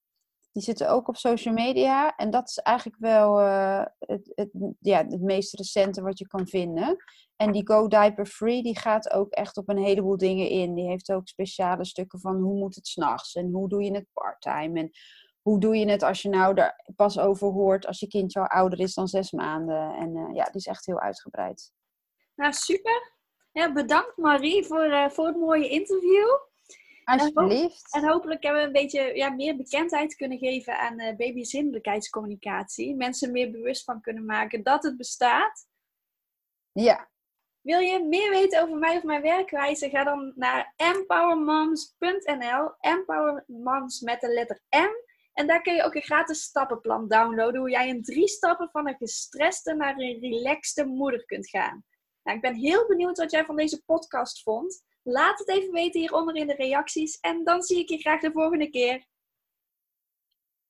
[0.57, 2.17] Die zitten ook op social media.
[2.17, 4.51] En dat is eigenlijk wel uh, het, het,
[4.81, 6.97] ja, het meest recente wat je kan vinden.
[7.37, 10.75] En die Go Diaper Free, die gaat ook echt op een heleboel dingen in.
[10.75, 14.07] Die heeft ook speciale stukken van hoe moet het s'nachts en hoe doe je het
[14.13, 14.81] parttime.
[14.81, 14.91] En
[15.43, 18.47] hoe doe je het als je nou er pas over hoort als je kindje al
[18.47, 19.95] ouder is dan zes maanden.
[19.95, 21.73] En uh, ja, die is echt heel uitgebreid.
[22.35, 23.13] Nou, super.
[23.53, 26.29] Ja, bedankt Marie voor, uh, voor het mooie interview.
[27.07, 27.95] Alsjeblieft.
[27.95, 32.95] En, hopelijk hebben we een beetje ja, meer bekendheid kunnen geven aan uh, babyzindelijkheidscommunicatie.
[32.95, 35.67] Mensen meer bewust van kunnen maken dat het bestaat.
[36.73, 37.11] Ja.
[37.61, 39.91] Wil je meer weten over mij of mijn werkwijze?
[39.91, 42.71] Ga dan naar empowermoms.nl.
[42.81, 45.05] Empowermoms met de letter M.
[45.33, 47.61] En daar kun je ook een gratis stappenplan downloaden.
[47.61, 51.85] Hoe jij in drie stappen van een gestreste naar een relaxte moeder kunt gaan.
[52.23, 54.85] Nou, ik ben heel benieuwd wat jij van deze podcast vond.
[55.09, 57.19] Laat het even weten hieronder in de reacties.
[57.21, 59.05] En dan zie ik je graag de volgende keer.